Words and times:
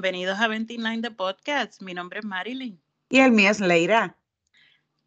bienvenidos 0.00 0.38
a 0.38 0.46
29 0.46 1.00
de 1.00 1.10
Podcast. 1.10 1.82
Mi 1.82 1.92
nombre 1.92 2.20
es 2.20 2.24
Marilyn. 2.24 2.80
Y 3.08 3.18
el 3.18 3.32
mío 3.32 3.50
es 3.50 3.58
Leira. 3.58 4.16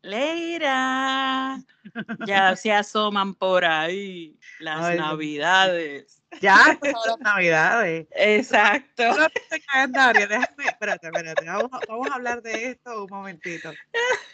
Leira, 0.02 1.64
ya 2.28 2.58
se 2.58 2.74
asoman 2.74 3.34
por 3.34 3.64
ahí 3.64 4.38
las 4.60 4.98
navidades. 4.98 6.22
Ya, 6.42 6.78
las 6.82 7.20
navidades. 7.22 8.06
Exacto. 8.12 9.04
Déjame, 9.50 10.26
espérate, 10.68 11.08
espérate. 11.08 11.46
Vamos, 11.46 11.72
vamos, 11.88 12.08
a 12.12 12.16
hablar 12.16 12.42
de 12.42 12.72
esto 12.72 13.06
un 13.06 13.10
momentito. 13.10 13.72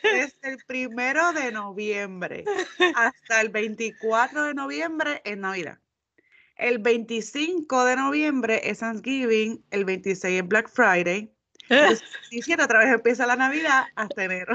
Desde 0.01 0.53
el 0.53 0.57
primero 0.65 1.33
de 1.33 1.51
noviembre 1.51 2.45
hasta 2.95 3.41
el 3.41 3.49
24 3.49 4.45
de 4.45 4.53
noviembre 4.55 5.21
es 5.23 5.37
Navidad. 5.37 5.77
El 6.57 6.79
25 6.79 7.85
de 7.85 7.95
noviembre 7.95 8.61
es 8.63 8.79
Thanksgiving, 8.79 9.63
el 9.69 9.85
26 9.85 10.41
es 10.41 10.47
Black 10.47 10.69
Friday. 10.69 11.31
El 11.69 11.99
17 12.31 12.63
otra 12.63 12.79
vez 12.79 12.89
empieza 12.89 13.27
la 13.27 13.35
Navidad 13.35 13.85
hasta 13.95 14.23
enero. 14.23 14.53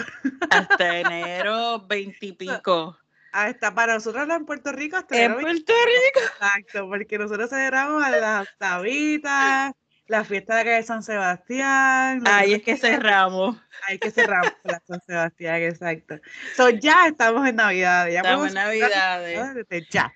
Hasta 0.51 0.98
enero 0.98 1.87
20 1.87 2.27
y 2.27 2.33
pico. 2.33 2.98
Hasta 3.33 3.73
para 3.74 3.95
nosotros 3.95 4.29
en 4.29 4.45
Puerto 4.45 4.73
Rico 4.73 4.96
hasta 4.96 5.23
En 5.23 5.34
Puerto 5.34 5.73
Rico. 5.73 6.27
Exacto, 6.33 6.88
porque 6.88 7.19
nosotros 7.19 7.51
celebramos 7.51 8.02
a 8.02 8.10
las 8.10 8.48
tabitas, 8.59 9.73
la 10.07 10.24
fiesta 10.24 10.65
de 10.65 10.82
San 10.82 11.02
Sebastián. 11.02 12.23
Ahí 12.27 12.55
es 12.55 12.62
que 12.62 12.77
cerramos. 12.77 13.57
Ahí 13.87 13.99
que 13.99 14.10
cerramos 14.10 14.52
la 14.65 14.82
San 14.87 15.01
Sebastián, 15.07 15.62
exacto. 15.62 16.18
So, 16.57 16.68
ya 16.71 17.07
estamos 17.07 17.46
en 17.46 17.57
Navidad. 17.57 18.09
Ya 18.09 18.21
estamos 18.21 18.49
en 18.49 18.55
Navidad. 18.55 19.23
Ya. 19.90 20.12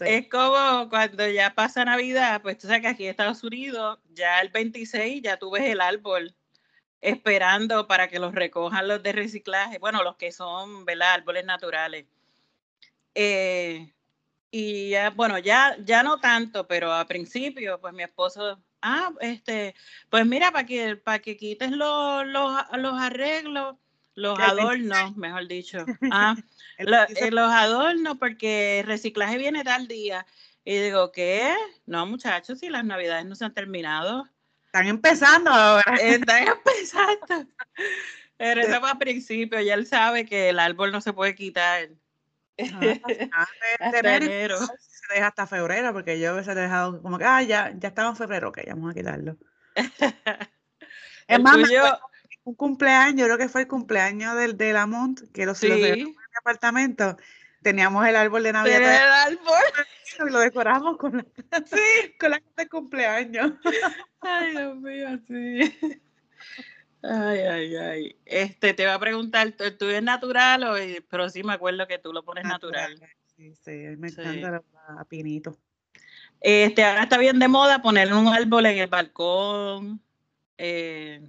Es 0.00 0.28
como 0.28 0.88
cuando 0.90 1.26
ya 1.28 1.54
pasa 1.54 1.84
Navidad, 1.84 2.42
pues 2.42 2.58
tú 2.58 2.66
sabes 2.66 2.82
que 2.82 2.88
aquí 2.88 3.04
en 3.04 3.10
Estados 3.10 3.42
Unidos, 3.42 3.98
ya 4.10 4.40
el 4.40 4.50
26 4.50 5.22
ya 5.22 5.38
tú 5.38 5.50
ves 5.50 5.64
el 5.64 5.80
árbol 5.80 6.34
esperando 7.00 7.86
para 7.86 8.08
que 8.08 8.18
los 8.18 8.34
recojan 8.34 8.88
los 8.88 9.02
de 9.02 9.12
reciclaje, 9.12 9.78
bueno, 9.78 10.02
los 10.02 10.16
que 10.16 10.32
son, 10.32 10.84
¿verdad? 10.84 11.14
Árboles 11.14 11.44
naturales. 11.44 12.06
Eh, 13.14 13.92
y 14.50 14.90
ya, 14.90 15.10
bueno, 15.10 15.38
ya, 15.38 15.76
ya 15.84 16.02
no 16.02 16.18
tanto, 16.20 16.66
pero 16.66 16.92
a 16.92 17.06
principio, 17.06 17.80
pues 17.80 17.94
mi 17.94 18.02
esposo, 18.02 18.60
ah, 18.82 19.12
este, 19.20 19.74
pues 20.10 20.26
mira, 20.26 20.52
para 20.52 20.66
que, 20.66 20.96
para 20.96 21.18
que 21.20 21.36
quites 21.36 21.70
los, 21.70 22.26
los, 22.26 22.52
los 22.78 23.00
arreglos, 23.00 23.76
los 24.16 24.38
adornos, 24.40 25.16
mejor 25.16 25.46
dicho. 25.46 25.84
Ah, 26.10 26.34
eh, 26.78 27.30
los 27.30 27.52
adornos, 27.52 28.18
porque 28.18 28.80
el 28.80 28.86
reciclaje 28.86 29.38
viene 29.38 29.62
tal 29.62 29.86
día. 29.86 30.26
Y 30.64 30.78
digo, 30.78 31.12
¿qué? 31.12 31.54
No, 31.86 32.06
muchachos, 32.06 32.58
si 32.58 32.68
las 32.68 32.84
navidades 32.84 33.24
no 33.24 33.36
se 33.36 33.44
han 33.44 33.54
terminado. 33.54 34.28
Están 34.66 34.88
empezando 34.88 35.50
ahora. 35.50 35.94
Están 36.00 36.48
empezando. 36.48 37.50
Pero 38.36 38.60
eso 38.60 38.80
fue 38.80 38.90
a 38.90 38.96
principio, 38.96 39.60
ya 39.60 39.74
él 39.74 39.86
sabe 39.86 40.26
que 40.26 40.50
el 40.50 40.58
árbol 40.58 40.92
no 40.92 41.00
se 41.00 41.12
puede 41.12 41.34
quitar. 41.34 41.88
hasta 42.58 44.16
enero. 44.16 44.58
Se 44.58 45.14
deja 45.14 45.28
hasta 45.28 45.46
febrero, 45.46 45.92
porque 45.92 46.18
yo 46.18 46.30
a 46.30 46.34
veces 46.34 46.56
he 46.56 46.60
dejado 46.60 47.00
como 47.00 47.16
que, 47.16 47.24
ah, 47.24 47.42
ya, 47.42 47.72
ya 47.76 47.88
estamos 47.88 48.12
en 48.12 48.16
febrero, 48.16 48.48
ok, 48.48 48.58
vamos 48.66 48.90
a 48.90 48.94
quitarlo. 48.94 49.36
es 51.28 51.40
más, 51.40 51.56
un 52.46 52.54
cumpleaños, 52.54 53.18
yo 53.18 53.24
creo 53.24 53.38
que 53.38 53.48
fue 53.48 53.62
el 53.62 53.66
cumpleaños 53.66 54.36
del, 54.36 54.56
de 54.56 54.72
Lamont, 54.72 55.20
que 55.32 55.44
lo 55.44 55.54
sí. 55.56 55.66
en 55.66 56.04
mi 56.04 56.14
apartamento. 56.38 57.16
Teníamos 57.60 58.06
el 58.06 58.14
árbol 58.14 58.44
de 58.44 58.52
Navidad. 58.52 58.78
el 58.78 59.34
árbol? 59.34 59.64
Y 60.24 60.30
lo 60.30 60.38
decoramos 60.38 60.96
con 60.96 61.16
la, 61.16 61.24
sí. 61.64 62.14
con 62.20 62.30
la 62.30 62.40
de 62.56 62.68
cumpleaños. 62.68 63.52
Ay, 64.20 64.52
Dios 64.52 64.76
mío, 64.76 65.18
sí. 65.26 65.98
Ay, 67.02 67.40
ay, 67.40 67.76
ay. 67.76 68.16
Este, 68.24 68.74
te 68.74 68.86
va 68.86 68.94
a 68.94 69.00
preguntar, 69.00 69.52
¿tú 69.76 69.86
es 69.86 70.02
natural 70.02 70.62
o 70.62 70.74
pero 71.10 71.28
sí 71.28 71.42
me 71.42 71.54
acuerdo 71.54 71.88
que 71.88 71.98
tú 71.98 72.12
lo 72.12 72.24
pones 72.24 72.44
natural? 72.44 72.96
Sí, 73.36 73.52
sí, 73.56 73.72
me 73.98 74.08
encanta 74.08 74.62
a 75.00 75.04
pinito. 75.04 75.58
Este, 76.40 76.84
ahora 76.84 77.02
está 77.02 77.18
bien 77.18 77.40
de 77.40 77.48
moda 77.48 77.82
poner 77.82 78.14
un 78.14 78.28
árbol 78.28 78.66
en 78.66 78.78
el 78.78 78.88
balcón. 78.88 80.00
Eh, 80.58 81.20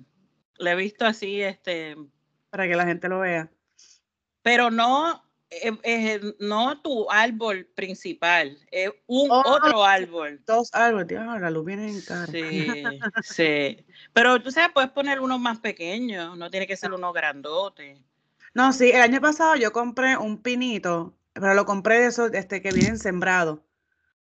lo 0.60 0.70
he 0.70 0.76
visto 0.76 1.06
así, 1.06 1.42
este. 1.42 1.96
Para 2.50 2.68
que 2.68 2.76
la 2.76 2.86
gente 2.86 3.10
lo 3.10 3.20
vea. 3.20 3.52
Pero 4.42 4.72
no, 4.72 5.24
eh, 5.50 5.72
eh, 5.84 6.22
no 6.40 6.82
tu 6.82 7.10
árbol 7.10 7.66
principal, 7.76 8.58
es 8.72 8.92
un 9.06 9.32
oh, 9.32 9.44
otro 9.46 9.84
árbol. 9.84 10.42
Dos 10.46 10.70
árboles, 10.74 11.08
Dios, 11.08 11.24
la 11.26 11.50
luz 11.50 11.66
viene 11.66 11.90
en 11.90 12.02
cara. 12.02 12.28
Sí, 12.28 12.68
sí. 13.24 13.86
Pero 14.14 14.42
tú 14.42 14.52
sabes, 14.52 14.72
puedes 14.74 14.92
poner 14.92 15.20
uno 15.20 15.40
más 15.40 15.60
pequeño, 15.60 16.36
no 16.36 16.50
tiene 16.50 16.68
que 16.68 16.78
ser 16.78 16.94
uno 16.94 17.14
grandote. 17.14 18.02
No, 18.54 18.74
sí, 18.74 18.90
el 18.90 19.02
año 19.02 19.22
pasado 19.22 19.56
yo 19.56 19.72
compré 19.72 20.18
un 20.18 20.42
pinito, 20.42 21.18
pero 21.34 21.54
lo 21.54 21.66
compré 21.66 22.00
de 22.00 22.08
esos 22.08 22.34
este, 22.34 22.62
que 22.62 22.72
vienen 22.72 22.98
sembrados. 22.98 23.60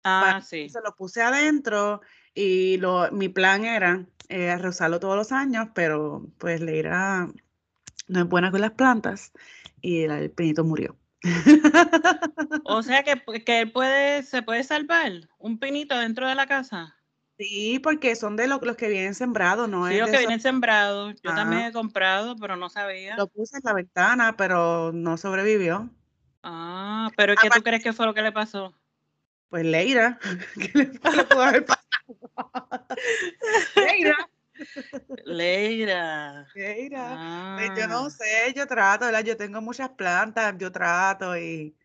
Ah, 0.05 0.41
sí. 0.45 0.69
Se 0.69 0.81
lo 0.81 0.95
puse 0.95 1.23
adentro 1.23 2.01
y 2.37 2.77
lo, 2.77 3.11
mi 3.11 3.29
plan 3.31 3.65
era 3.65 4.05
eh, 4.29 4.57
rozarlo 4.59 5.01
todos 5.01 5.17
los 5.17 5.33
años, 5.33 5.69
pero 5.75 6.27
pues 6.39 6.61
le 6.61 6.77
irá, 6.77 7.29
no 8.09 8.21
es 8.21 8.29
buena 8.29 8.51
con 8.51 8.61
las 8.61 8.73
plantas 8.73 9.33
y 9.81 10.03
el, 10.03 10.31
pinito 10.31 10.63
murió. 10.63 10.97
o 12.65 12.83
sea 12.83 13.03
que, 13.03 13.23
que 13.43 13.67
puede, 13.67 14.23
se 14.23 14.43
puede 14.43 14.63
salvar 14.65 15.13
un 15.39 15.59
pinito 15.59 15.99
dentro 15.99 16.29
de 16.29 16.35
la 16.35 16.47
casa. 16.47 16.95
Sí, 17.39 17.79
porque 17.83 18.17
son 18.17 18.37
de 18.37 18.47
los 18.47 18.61
que 18.77 18.89
vienen 18.89 19.15
sembrados, 19.15 19.69
¿no? 19.69 19.89
Sí, 19.89 19.99
los 19.99 20.11
que 20.11 20.19
vienen 20.19 20.41
sembrados. 20.41 21.15
Yo 21.23 21.35
también 21.35 21.63
he 21.63 21.73
comprado, 21.73 22.37
pero 22.37 22.57
no 22.57 22.71
sabía. 22.71 23.17
Lo 23.17 23.29
puse 23.29 23.57
en 23.57 23.63
la 23.65 23.75
ventana, 23.75 24.37
pero 24.37 24.93
no 24.93 25.17
sobrevivió. 25.17 25.91
Ah, 26.43 27.11
pero 27.17 27.35
¿qué 27.35 27.51
tú 27.51 27.63
crees 27.63 27.83
que 27.83 27.93
fue 27.93 28.07
lo 28.07 28.15
que 28.15 28.23
le 28.23 28.33
pasó? 28.33 28.75
Pues 29.49 29.65
Leira, 29.65 30.19
¿qué 30.55 30.71
le 30.79 30.87
pudo 31.25 31.43
haber 31.43 31.65
pasado? 31.65 31.86
Leira. 33.77 34.17
Leira. 35.25 36.47
Leira. 36.55 37.56
Pues 37.59 37.78
yo 37.78 37.87
no 37.89 38.06
ah. 38.06 38.11
sé, 38.11 38.55
yo 38.55 38.67
trato, 38.67 39.06
¿verdad? 39.06 39.25
Yo 39.25 39.37
tengo 39.37 39.61
muchas 39.61 39.91
plantas, 39.91 40.55
yo 40.59 40.72
trato 40.72 41.37
y 41.37 41.77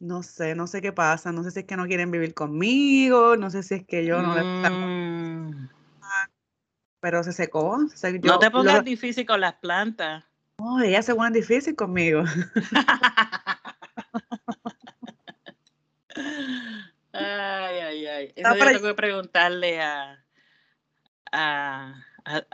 no 0.00 0.22
sé, 0.22 0.54
no 0.54 0.66
sé 0.66 0.82
qué 0.82 0.92
pasa, 0.92 1.32
no 1.32 1.42
sé 1.42 1.50
si 1.50 1.60
es 1.60 1.66
que 1.66 1.76
no 1.76 1.86
quieren 1.86 2.10
vivir 2.10 2.34
conmigo, 2.34 3.36
no 3.36 3.50
sé 3.50 3.62
si 3.62 3.74
es 3.74 3.86
que 3.86 4.04
yo 4.04 4.20
no 4.20 4.34
mm. 4.34 5.68
Pero 7.00 7.22
se 7.24 7.32
secó. 7.32 7.78
no 8.22 8.38
te 8.38 8.50
pongas 8.50 8.84
difícil 8.84 9.26
con 9.26 9.40
las 9.40 9.54
plantas. 9.54 10.24
No, 10.58 10.80
ellas 10.80 11.04
se 11.04 11.14
ponen 11.14 11.32
difícil 11.32 11.74
conmigo. 11.74 12.22
Ay, 17.14 17.78
ay, 17.78 18.06
ay. 18.06 18.32
Eso 18.34 18.54
yo 18.56 18.64
tengo 18.66 18.88
que 18.88 18.94
preguntarle 18.94 19.80
a, 19.80 20.24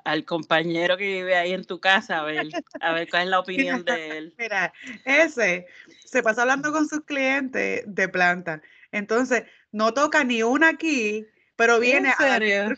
al 0.05 0.25
compañero 0.25 0.97
que 0.97 1.05
vive 1.05 1.37
ahí 1.37 1.53
en 1.53 1.65
tu 1.65 1.81
casa 1.81 2.21
a 2.21 2.25
ver, 2.25 2.49
a 2.81 2.93
ver 2.93 3.09
cuál 3.09 3.23
es 3.23 3.29
la 3.29 3.39
opinión 3.41 3.85
de 3.85 4.19
él. 4.19 4.35
Mira, 4.39 4.73
ese 5.05 5.67
se 6.05 6.23
pasa 6.23 6.43
hablando 6.43 6.73
con 6.73 6.89
sus 6.89 7.05
clientes 7.05 7.83
de 7.87 8.09
planta. 8.09 8.61
Entonces, 8.93 9.45
no 9.73 9.95
toca 9.95 10.25
ni 10.25 10.43
una 10.43 10.69
aquí, 10.69 11.27
pero 11.57 11.79
viene 11.79 12.11
¿En 12.11 12.17
serio? 12.17 12.77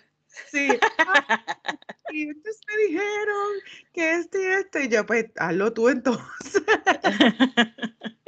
Sí. 0.51 0.69
y 2.11 2.23
entonces 2.23 2.61
me 2.69 2.83
dijeron 2.85 3.49
que 3.93 4.15
este 4.15 4.43
y 4.43 4.47
este. 4.47 4.85
Y 4.85 4.89
yo, 4.89 5.05
pues, 5.05 5.27
hazlo 5.37 5.73
tú 5.73 5.89
entonces. 5.89 6.63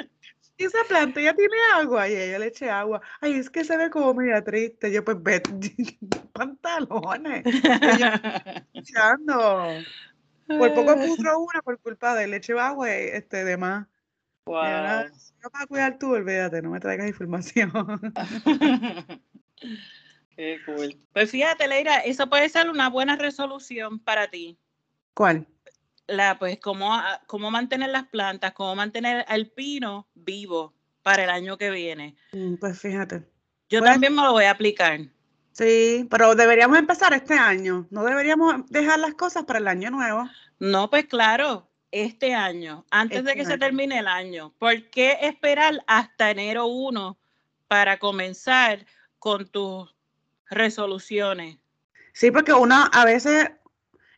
Y 0.56 0.64
esa 0.64 0.84
planta 0.88 1.20
ya 1.20 1.34
tiene 1.34 1.56
agua. 1.74 2.08
Y 2.08 2.14
ella 2.14 2.38
le 2.38 2.46
eché 2.46 2.70
agua. 2.70 3.00
Ay, 3.20 3.34
es 3.34 3.50
que 3.50 3.64
se 3.64 3.76
ve 3.76 3.90
como 3.90 4.14
media 4.14 4.42
triste. 4.42 4.92
Yo, 4.92 5.04
pues, 5.04 5.22
ve, 5.22 5.42
pantalones. 6.32 7.44
echando. 8.72 9.68
Por 10.46 10.74
poco 10.74 10.94
puso 10.96 11.38
una 11.38 11.62
por 11.62 11.78
culpa 11.80 12.14
de 12.14 12.28
leche 12.28 12.52
agua 12.58 12.92
este, 12.94 13.44
de 13.44 13.56
más. 13.56 13.86
Wow. 14.46 14.62
no 15.42 15.50
para 15.50 15.66
cuidar 15.66 15.98
tú, 15.98 16.12
olvídate, 16.12 16.60
no 16.60 16.70
me 16.70 16.80
traigas 16.80 17.08
información. 17.08 17.72
Qué 20.36 20.58
cool. 20.66 21.00
Pues 21.12 21.30
fíjate, 21.30 21.66
Leira, 21.66 22.00
eso 22.00 22.28
puede 22.28 22.50
ser 22.50 22.68
una 22.68 22.90
buena 22.90 23.16
resolución 23.16 23.98
para 24.00 24.28
ti. 24.28 24.58
¿Cuál? 25.14 25.46
La, 26.06 26.38
pues, 26.38 26.58
cómo, 26.60 26.94
ah, 26.94 27.20
cómo 27.26 27.50
mantener 27.50 27.90
las 27.90 28.06
plantas, 28.08 28.52
cómo 28.52 28.74
mantener 28.74 29.24
al 29.28 29.46
pino 29.46 30.08
vivo 30.14 30.74
para 31.02 31.24
el 31.24 31.30
año 31.30 31.56
que 31.58 31.70
viene. 31.70 32.16
Mm, 32.32 32.56
pues 32.56 32.80
fíjate. 32.80 33.22
Yo 33.68 33.82
también 33.82 34.14
me 34.14 34.22
lo 34.22 34.32
voy 34.32 34.44
a 34.44 34.50
aplicar. 34.50 35.00
Sí, 35.52 36.06
pero 36.10 36.34
deberíamos 36.34 36.78
empezar 36.78 37.12
este 37.12 37.34
año. 37.34 37.86
No 37.90 38.04
deberíamos 38.04 38.66
dejar 38.68 38.98
las 38.98 39.14
cosas 39.14 39.44
para 39.44 39.58
el 39.58 39.68
año 39.68 39.90
nuevo. 39.90 40.28
No, 40.58 40.90
pues 40.90 41.06
claro, 41.06 41.68
este 41.90 42.34
año, 42.34 42.84
antes 42.90 43.24
de 43.24 43.30
este 43.30 43.42
que 43.42 43.46
se 43.46 43.58
termine 43.58 43.98
el 43.98 44.08
año. 44.08 44.52
¿Por 44.58 44.90
qué 44.90 45.18
esperar 45.22 45.82
hasta 45.86 46.30
enero 46.30 46.66
1 46.66 47.16
para 47.68 47.98
comenzar 47.98 48.84
con 49.18 49.46
tus 49.46 49.94
resoluciones? 50.50 51.58
Sí, 52.12 52.30
porque 52.30 52.52
uno 52.52 52.88
a 52.92 53.04
veces 53.04 53.50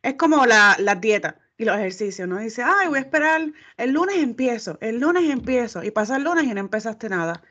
es 0.03 0.15
como 0.15 0.47
la, 0.47 0.77
la 0.79 0.95
dieta 0.95 1.39
y 1.59 1.65
los 1.65 1.77
ejercicios, 1.77 2.29
¿no? 2.29 2.39
Dice, 2.39 2.63
ay, 2.63 2.89
voy 2.89 2.99
a 2.99 3.03
esperar, 3.03 3.53
el 3.77 3.93
lunes 3.93 4.17
empiezo, 4.19 4.79
el 4.81 5.01
lunes 5.01 5.31
empiezo, 5.31 5.83
y 5.83 5.91
pasa 5.91 6.17
el 6.17 6.25
lunes 6.25 6.45
y 6.45 6.55
no 6.55 6.61
empezaste 6.61 7.09
nada. 7.09 7.43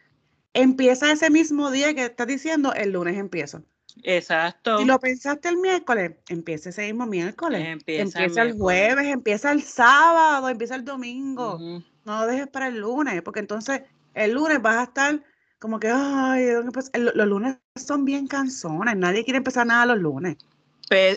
Empieza 0.54 1.12
ese 1.12 1.30
mismo 1.30 1.72
día 1.72 1.94
que 1.94 2.06
estás 2.06 2.28
diciendo, 2.28 2.74
el 2.74 2.92
lunes 2.92 3.18
empiezo. 3.18 3.63
Exacto. 4.04 4.78
Si 4.78 4.86
lo 4.86 5.00
pensaste 5.00 5.50
el 5.50 5.57
miércoles, 5.57 6.12
empieza 6.30 6.69
ese 6.69 6.84
mismo 6.84 7.06
miércoles. 7.06 7.66
Empieza, 7.66 8.19
Empieza 8.19 8.42
el, 8.44 8.54
jueves, 8.54 9.07
empieza 9.07 9.52
el 9.52 9.63
sábado, 9.63 10.50
empieza 10.50 10.75
el 10.75 10.86
domingo. 10.86 11.58
No 11.60 12.19
lo 12.19 12.28
dejes 12.28 12.48
para 12.48 12.68
el 12.68 12.80
lunes, 12.80 13.22
porque 13.24 13.40
entonces 13.40 13.81
el 14.13 14.34
lunes 14.34 14.62
vas 14.62 14.78
a 14.78 14.84
estar 14.84 15.24
como 15.60 15.80
que, 15.80 15.90
ay, 15.90 16.48
los 16.94 17.28
lunes 17.28 17.58
son 17.75 18.06
bien 18.06 18.28
cansones, 18.28 18.96
nadie 18.96 19.24
quiere 19.24 19.38
empezar 19.38 19.66
nada 19.66 19.86
los 19.88 19.98
lunes. 19.98 20.38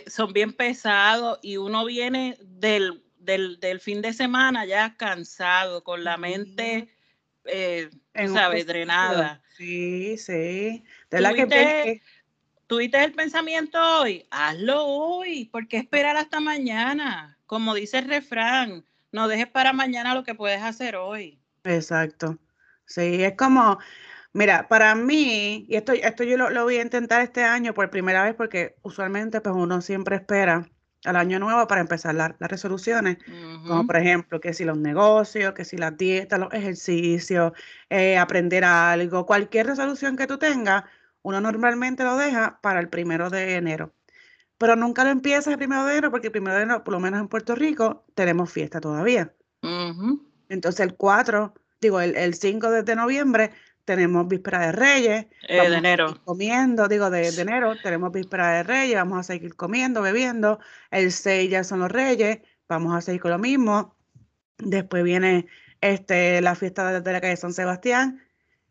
Son 0.06 0.32
bien 0.32 0.52
pesados 0.52 1.38
y 1.42 1.56
uno 1.56 1.84
viene 1.84 2.36
del, 2.40 3.04
del, 3.18 3.80
fin 3.80 4.02
de 4.02 4.12
semana 4.12 4.64
ya 4.64 4.96
cansado, 4.96 5.84
con 5.84 6.04
la 6.04 6.16
mente, 6.16 6.88
eh, 7.44 7.90
¿sabes? 8.32 8.66
Drenada. 8.66 9.42
Sí, 9.56 10.16
sí. 10.18 10.84
De 11.10 11.20
la 11.20 11.34
que, 11.34 12.00
¿Tuviste 12.68 13.02
el 13.02 13.12
pensamiento 13.12 13.78
hoy? 14.00 14.26
Hazlo 14.30 14.84
hoy. 14.84 15.46
¿Por 15.46 15.68
qué 15.68 15.78
esperar 15.78 16.18
hasta 16.18 16.38
mañana? 16.38 17.38
Como 17.46 17.74
dice 17.74 17.98
el 17.98 18.08
refrán, 18.08 18.84
no 19.10 19.26
dejes 19.26 19.46
para 19.46 19.72
mañana 19.72 20.14
lo 20.14 20.22
que 20.22 20.34
puedes 20.34 20.62
hacer 20.62 20.96
hoy. 20.96 21.40
Exacto. 21.64 22.38
Sí, 22.84 23.22
es 23.24 23.34
como, 23.36 23.78
mira, 24.38 24.68
para 24.68 24.94
mí, 24.94 25.66
y 25.68 25.74
esto, 25.74 25.92
esto 25.92 26.22
yo 26.22 26.36
lo, 26.36 26.62
voy 26.62 26.76
a 26.76 26.82
intentar 26.82 27.22
este 27.22 27.42
año 27.42 27.74
por 27.74 27.90
primera 27.90 28.22
vez 28.22 28.34
porque 28.36 28.76
usualmente 28.82 29.40
pues 29.40 29.54
uno 29.56 29.80
siempre 29.80 30.14
espera 30.14 30.70
al 31.04 31.16
año 31.16 31.40
nuevo 31.40 31.66
para 31.66 31.80
empezar 31.80 32.14
las 32.14 32.38
resoluciones, 32.38 33.18
como 33.66 33.84
por 33.86 33.96
ejemplo 33.96 34.40
que 34.40 34.54
si 34.54 34.64
los 34.64 34.78
negocios, 34.78 35.54
que 35.54 35.64
si 35.64 35.76
las 35.76 35.96
dietas, 35.96 36.38
los 36.38 36.52
ejercicios, 36.54 37.52
eh, 37.90 38.16
aprender 38.16 38.64
algo, 38.64 39.26
cualquier 39.26 39.66
resolución 39.66 40.16
que 40.16 40.28
tú 40.28 40.38
tengas, 40.38 40.84
uno 41.22 41.40
normalmente 41.40 42.04
lo 42.04 42.16
deja 42.16 42.60
para 42.62 42.78
el 42.78 42.88
primero 42.88 43.30
de 43.30 43.56
enero, 43.56 43.92
pero 44.56 44.76
nunca 44.76 45.02
lo 45.02 45.10
empieza 45.10 45.50
el 45.50 45.58
primero 45.58 45.84
de 45.84 45.92
enero 45.92 46.10
porque 46.12 46.28
el 46.28 46.32
primero 46.32 46.56
de 46.56 46.62
enero, 46.62 46.84
por 46.84 46.94
lo 46.94 47.00
menos 47.00 47.20
en 47.20 47.28
Puerto 47.28 47.56
Rico, 47.56 48.04
tenemos 48.14 48.52
fiesta 48.52 48.80
todavía. 48.80 49.34
Entonces 50.48 50.86
el 50.86 50.94
4, 50.94 51.54
digo, 51.80 52.00
el, 52.00 52.34
5 52.34 52.70
de, 52.70 52.96
noviembre 52.96 53.52
tenemos 53.88 54.28
víspera 54.28 54.66
de 54.66 54.72
Reyes. 54.72 55.26
Eh, 55.48 55.70
de 55.70 55.76
enero. 55.76 56.20
Comiendo, 56.26 56.88
digo, 56.88 57.08
de, 57.08 57.26
enero 57.28 57.74
tenemos 57.82 58.12
víspera 58.12 58.50
de 58.50 58.62
Reyes, 58.62 58.96
vamos 58.96 59.20
a 59.20 59.22
seguir 59.22 59.56
comiendo, 59.56 60.02
bebiendo. 60.02 60.60
El 60.90 61.10
6 61.10 61.50
ya 61.50 61.64
son 61.64 61.78
los 61.78 61.90
Reyes, 61.90 62.40
vamos 62.68 62.94
a 62.94 63.00
seguir 63.00 63.22
con 63.22 63.30
lo 63.30 63.38
mismo. 63.38 63.96
Después 64.58 65.02
viene 65.04 65.46
este, 65.80 66.42
la 66.42 66.54
fiesta 66.54 66.92
de, 66.92 67.00
de 67.00 67.12
la 67.14 67.22
calle 67.22 67.38
San 67.38 67.54
Sebastián 67.54 68.22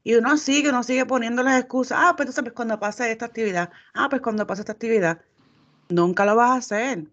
y 0.03 0.13
uno 0.13 0.37
sigue, 0.37 0.69
uno 0.69 0.83
sigue 0.83 1.07
poniendo 1.07 1.41
las 1.41 1.59
excusas. 1.59 1.97
Ah, 1.99 2.13
pues 2.15 2.27
entonces 2.27 2.43
pues 2.43 2.53
cuando 2.53 2.79
pase 2.79 3.11
esta 3.11 3.25
actividad. 3.25 3.71
Ah, 3.95 4.07
pues 4.07 4.21
cuando 4.21 4.45
pase 4.45 4.61
esta 4.61 4.73
actividad. 4.73 5.19
Nunca 5.89 6.25
lo 6.25 6.35
vas 6.35 6.51
a 6.51 6.57
hacer. 6.57 7.05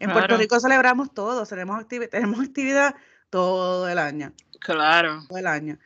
En 0.00 0.12
Puerto 0.12 0.36
Rico 0.36 0.60
celebramos 0.60 1.14
todo, 1.14 1.46
tenemos, 1.46 1.88
tenemos 1.88 2.40
actividad 2.40 2.94
todo 3.30 3.88
el 3.88 3.98
año. 3.98 4.34
Claro. 4.60 5.24
Todo 5.26 5.38
el 5.38 5.46
año. 5.46 5.78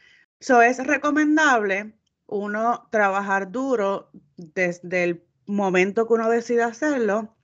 Eso 0.42 0.60
es 0.60 0.84
recomendable 0.84 1.92
uno 2.26 2.88
trabajar 2.90 3.52
duro 3.52 4.10
desde 4.36 5.04
el 5.04 5.24
momento 5.46 6.08
que 6.08 6.14
uno 6.14 6.28
decide 6.28 6.64
hacerlo, 6.64 7.36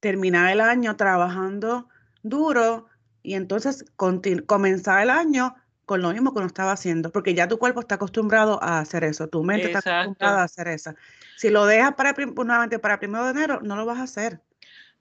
terminar 0.00 0.50
el 0.50 0.60
año 0.60 0.96
trabajando 0.96 1.88
duro 2.24 2.88
y 3.22 3.34
entonces 3.34 3.84
comenzar 3.94 5.04
el 5.04 5.10
año 5.10 5.54
con 5.86 6.02
lo 6.02 6.12
mismo 6.12 6.32
que 6.32 6.38
uno 6.38 6.48
estaba 6.48 6.72
haciendo, 6.72 7.12
porque 7.12 7.32
ya 7.32 7.46
tu 7.46 7.60
cuerpo 7.60 7.78
está 7.78 7.94
acostumbrado 7.94 8.60
a 8.60 8.80
hacer 8.80 9.04
eso, 9.04 9.28
tu 9.28 9.44
mente 9.44 9.70
está 9.70 10.00
acostumbrada 10.00 10.40
a 10.40 10.44
hacer 10.46 10.66
eso. 10.66 10.92
Si 11.36 11.48
lo 11.48 11.64
dejas 11.64 11.94
para 11.94 12.12
nuevamente 12.12 12.80
para 12.80 12.98
primero 12.98 13.22
de 13.22 13.30
enero, 13.30 13.60
no 13.62 13.76
lo 13.76 13.86
vas 13.86 13.98
a 13.98 14.02
hacer. 14.02 14.40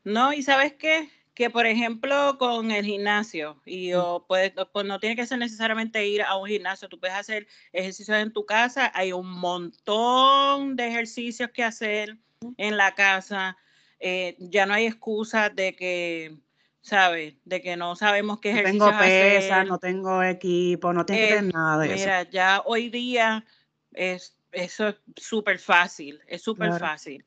No, 0.03 0.31
y 0.31 0.43
sabes 0.43 0.73
qué, 0.73 1.09
que 1.39 1.49
por 1.49 1.65
ejemplo 1.65 2.37
con 2.37 2.69
el 2.69 2.83
gimnasio, 2.83 3.61
y 3.65 3.93
o 3.93 4.25
pues 4.27 4.51
no 4.83 4.99
tiene 4.99 5.15
que 5.15 5.25
ser 5.25 5.37
necesariamente 5.37 6.05
ir 6.05 6.21
a 6.21 6.35
un 6.35 6.49
gimnasio, 6.49 6.89
tú 6.89 6.99
puedes 6.99 7.15
hacer 7.15 7.47
ejercicios 7.71 8.17
en 8.17 8.33
tu 8.33 8.45
casa, 8.45 8.91
hay 8.93 9.13
un 9.13 9.31
montón 9.31 10.75
de 10.75 10.89
ejercicios 10.89 11.49
que 11.51 11.63
hacer 11.63 12.17
en 12.57 12.75
la 12.75 12.93
casa, 12.93 13.55
eh, 14.01 14.35
ya 14.39 14.65
no 14.65 14.73
hay 14.73 14.87
excusa 14.87 15.47
de 15.49 15.77
que 15.77 16.37
¿sabes? 16.81 17.35
De 17.45 17.61
que 17.61 17.77
no 17.77 17.95
sabemos 17.95 18.41
qué 18.41 18.51
ejercicio 18.51 18.87
No 18.87 18.91
tengo 18.91 18.99
pesas, 18.99 19.65
no 19.65 19.79
tengo 19.79 20.21
equipo, 20.21 20.91
no 20.91 21.05
tengo 21.05 21.21
eh, 21.21 21.41
nada 21.53 21.77
de 21.77 21.93
eso. 21.93 22.03
Mira, 22.03 22.29
ya 22.29 22.63
hoy 22.65 22.89
día 22.89 23.45
es, 23.93 24.35
eso 24.51 24.89
es 24.89 24.95
súper 25.15 25.57
fácil, 25.57 26.19
es 26.27 26.41
súper 26.41 26.77
fácil. 26.77 27.23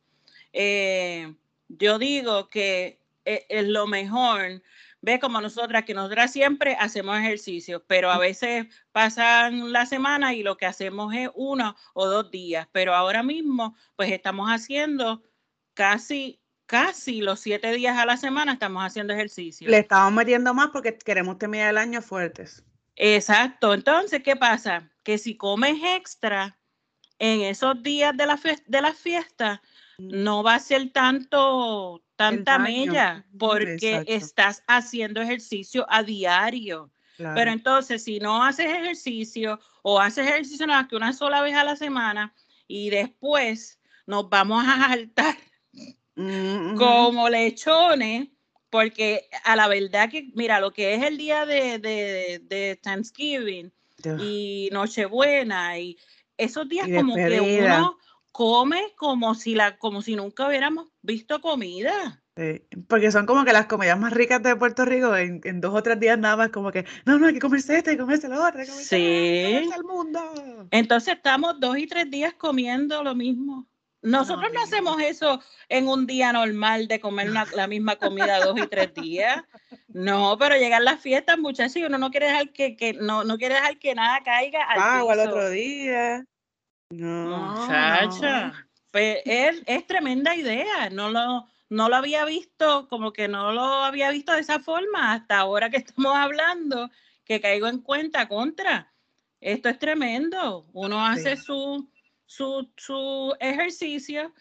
Eh, 0.53 1.35
yo 1.69 1.99
digo 1.99 2.51
que 2.51 3.02
e, 3.25 3.47
es, 3.49 3.67
lo 3.67 3.87
mejor, 3.87 4.63
ve 5.01 5.19
como 5.21 5.41
nosotras, 5.41 5.85
que 5.85 5.95
nosotras 5.95 6.33
siempre 6.33 6.77
hacemos 6.79 7.19
ejercicios, 7.19 7.83
pero 7.87 8.11
a 8.11 8.19
veces 8.19 8.67
pasan 8.93 9.73
la 9.73 9.87
semana 9.87 10.35
y 10.35 10.43
lo 10.43 10.57
que 10.57 10.67
hacemos 10.67 11.15
es 11.15 11.29
uno 11.35 11.77
o 11.95 12.07
dos 12.07 12.31
días, 12.31 12.69
pero 12.73 12.95
ahora 12.95 13.23
mismo 13.23 13.77
pues 13.97 14.11
estamos 14.11 14.49
haciendo 14.49 15.23
casi 15.75 16.43
casi 16.67 17.21
los 17.21 17.41
siete 17.41 17.71
días 17.73 17.99
a 17.99 18.07
la 18.07 18.17
semana 18.17 18.55
estamos 18.55 18.83
haciendo 18.83 19.13
ejercicio. 19.13 19.69
Le 19.69 19.81
estamos 19.81 20.11
metiendo 20.13 20.55
más 20.55 20.71
porque 20.71 20.97
queremos 20.97 21.37
terminar 21.37 21.69
el 21.69 21.77
año 21.77 22.01
fuertes. 22.01 22.65
Exacto. 22.97 23.75
Entonces, 23.75 24.23
¿qué 24.23 24.37
pasa? 24.37 24.91
Que 25.03 25.19
si 25.19 25.37
comes 25.37 25.77
extra 25.83 26.59
en 27.19 27.43
esos 27.43 27.83
días 27.83 28.17
de 28.17 28.27
la, 28.27 28.41
de 28.67 28.81
la 28.81 28.95
fiesta, 28.95 29.61
mm. 29.99 30.23
no 30.25 30.43
va 30.43 30.55
a 30.55 30.61
ser 30.61 30.91
tanto, 30.93 32.03
tanta 32.31 32.59
mella, 32.59 33.25
porque 33.39 34.05
estás 34.07 34.63
haciendo 34.67 35.21
ejercicio 35.21 35.87
a 35.89 36.03
diario. 36.03 36.91
Pero 37.17 37.53
entonces, 37.53 38.03
si 38.03 38.19
no 38.19 38.43
haces 38.43 38.67
ejercicio 38.67 39.61
o 39.83 40.01
haces 40.01 40.27
ejercicio 40.27 40.67
nada 40.67 40.89
que 40.89 40.97
una 40.97 41.13
sola 41.13 41.41
vez 41.43 41.55
a 41.55 41.63
la 41.63 41.77
semana 41.77 42.35
y 42.67 42.91
después 42.91 43.79
nos 44.07 44.29
vamos 44.29 44.65
a 44.67 44.89
saltar 44.89 45.37
Mm, 46.15 46.77
como 46.77 47.29
lechones, 47.29 48.29
porque 48.69 49.29
a 49.45 49.57
la 49.57 49.69
verdad 49.69 50.11
que, 50.11 50.31
mira, 50.35 50.61
lo 50.61 50.73
que 50.73 50.95
es 50.95 51.03
el 51.03 51.17
día 51.17 51.47
de, 51.47 51.79
de, 51.79 52.79
Thanksgiving 52.83 53.73
y 54.19 54.69
Nochebuena 54.73 55.79
y 55.79 55.97
esos 56.37 56.69
días 56.69 56.89
como 56.95 57.15
que 57.15 57.41
uno 57.41 57.99
come 58.33 58.93
como 58.97 59.35
si 59.35 59.55
la, 59.55 59.79
como 59.79 60.03
si 60.03 60.17
nunca 60.17 60.49
hubiéramos 60.49 60.89
visto 61.03 61.41
comida. 61.41 62.23
porque 62.89 63.13
son 63.13 63.27
como 63.27 63.45
que 63.45 63.53
las 63.53 63.67
comidas 63.67 63.99
más 63.99 64.13
ricas 64.13 64.43
de 64.43 64.57
Puerto 64.57 64.85
Rico 64.85 65.15
en, 65.17 65.61
dos 65.61 65.75
o 65.75 65.83
tres 65.83 66.01
días 66.01 66.19
nada 66.19 66.37
más 66.37 66.49
como 66.51 66.73
que, 66.73 66.87
no, 67.05 67.19
no, 67.19 67.27
hay 67.27 67.35
que 67.35 67.41
comerse 67.41 67.77
este, 67.77 67.91
hay 67.91 67.97
que 67.97 68.03
comerse 68.03 68.27
hay 68.27 68.33
que 68.33 68.39
comerse 68.39 68.83
sí. 68.83 69.71
el 69.75 69.85
mundo. 69.85 70.69
Entonces 70.71 71.15
estamos 71.15 71.61
dos 71.61 71.77
y 71.77 71.87
tres 71.87 72.11
días 72.11 72.35
comiendo 72.35 73.03
lo 73.03 73.15
mismo. 73.15 73.69
Nosotros 74.03 74.51
no, 74.53 74.61
hacemos 74.61 75.01
eso 75.01 75.41
en 75.69 75.87
un 75.87 76.07
día 76.07 76.33
normal 76.33 76.89
de 76.89 76.99
comer 76.99 77.31
la 77.31 77.67
misma 77.69 77.95
comida 77.97 78.45
dos 78.45 78.59
y 78.59 78.67
tres 78.67 78.93
días. 78.95 79.45
No, 79.87 80.37
pero 80.39 80.57
llegan 80.57 80.85
las 80.85 81.01
fiestas, 81.01 81.39
muchachos, 81.39 81.77
y 81.77 81.85
uno 81.85 81.99
no 81.99 82.11
quiere 82.11 82.27
dejar 82.27 82.53
que, 82.53 82.77
que 82.77 82.95
no, 82.95 83.23
no 83.23 83.39
quiere 83.39 83.55
dejar 83.55 83.79
que 83.79 83.95
nada 83.95 84.21
caiga 84.25 84.65
al 84.65 85.09
al 85.09 85.29
otro 85.29 85.51
día. 85.51 86.25
No. 86.91 87.53
Muchacha. 87.53 88.69
Es, 88.93 89.63
es, 89.67 89.87
tremenda 89.87 90.35
idea. 90.37 90.91
No 90.91 91.11
lo, 91.11 91.47
no 91.69 91.89
lo 91.89 91.97
había 91.97 92.25
visto, 92.25 92.89
como 92.89 93.13
que 93.13 93.29
no 93.29 93.53
lo 93.53 93.63
había 93.63 94.11
visto 94.11 94.33
de 94.33 94.41
esa 94.41 94.61
forma 94.61 95.13
hasta 95.13 95.39
ahora 95.39 95.71
que 95.71 95.77
estamos 95.79 96.15
hablando, 96.15 96.91
que 97.25 97.41
caigo 97.41 97.67
en 97.67 97.81
cuenta 97.81 98.29
contra. 98.29 98.93
Esto 99.41 99.69
es 99.69 99.79
tremendo. 99.79 100.67
Uno 100.73 101.05
hace 101.05 101.37
su 101.37 101.89
su, 102.33 103.37
ejercicio, 103.41 104.33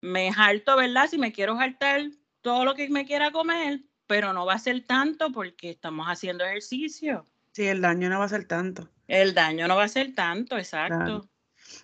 me 0.00 0.32
jalto, 0.32 0.76
¿verdad? 0.76 1.08
Si 1.08 1.18
me 1.18 1.32
quiero 1.32 1.56
jaltar 1.56 2.02
todo 2.42 2.64
lo 2.64 2.74
que 2.74 2.88
me 2.88 3.06
quiera 3.06 3.30
comer, 3.30 3.80
pero 4.06 4.32
no 4.32 4.44
va 4.44 4.54
a 4.54 4.58
ser 4.58 4.84
tanto 4.84 5.32
porque 5.32 5.70
estamos 5.70 6.06
haciendo 6.06 6.44
ejercicio. 6.44 7.26
Sí, 7.52 7.66
el 7.66 7.80
daño 7.80 8.08
no 8.08 8.18
va 8.18 8.24
a 8.24 8.28
ser 8.28 8.46
tanto. 8.46 8.90
El 9.06 9.34
daño 9.34 9.68
no 9.68 9.76
va 9.76 9.84
a 9.84 9.88
ser 9.88 10.14
tanto, 10.14 10.58
exacto. 10.58 11.28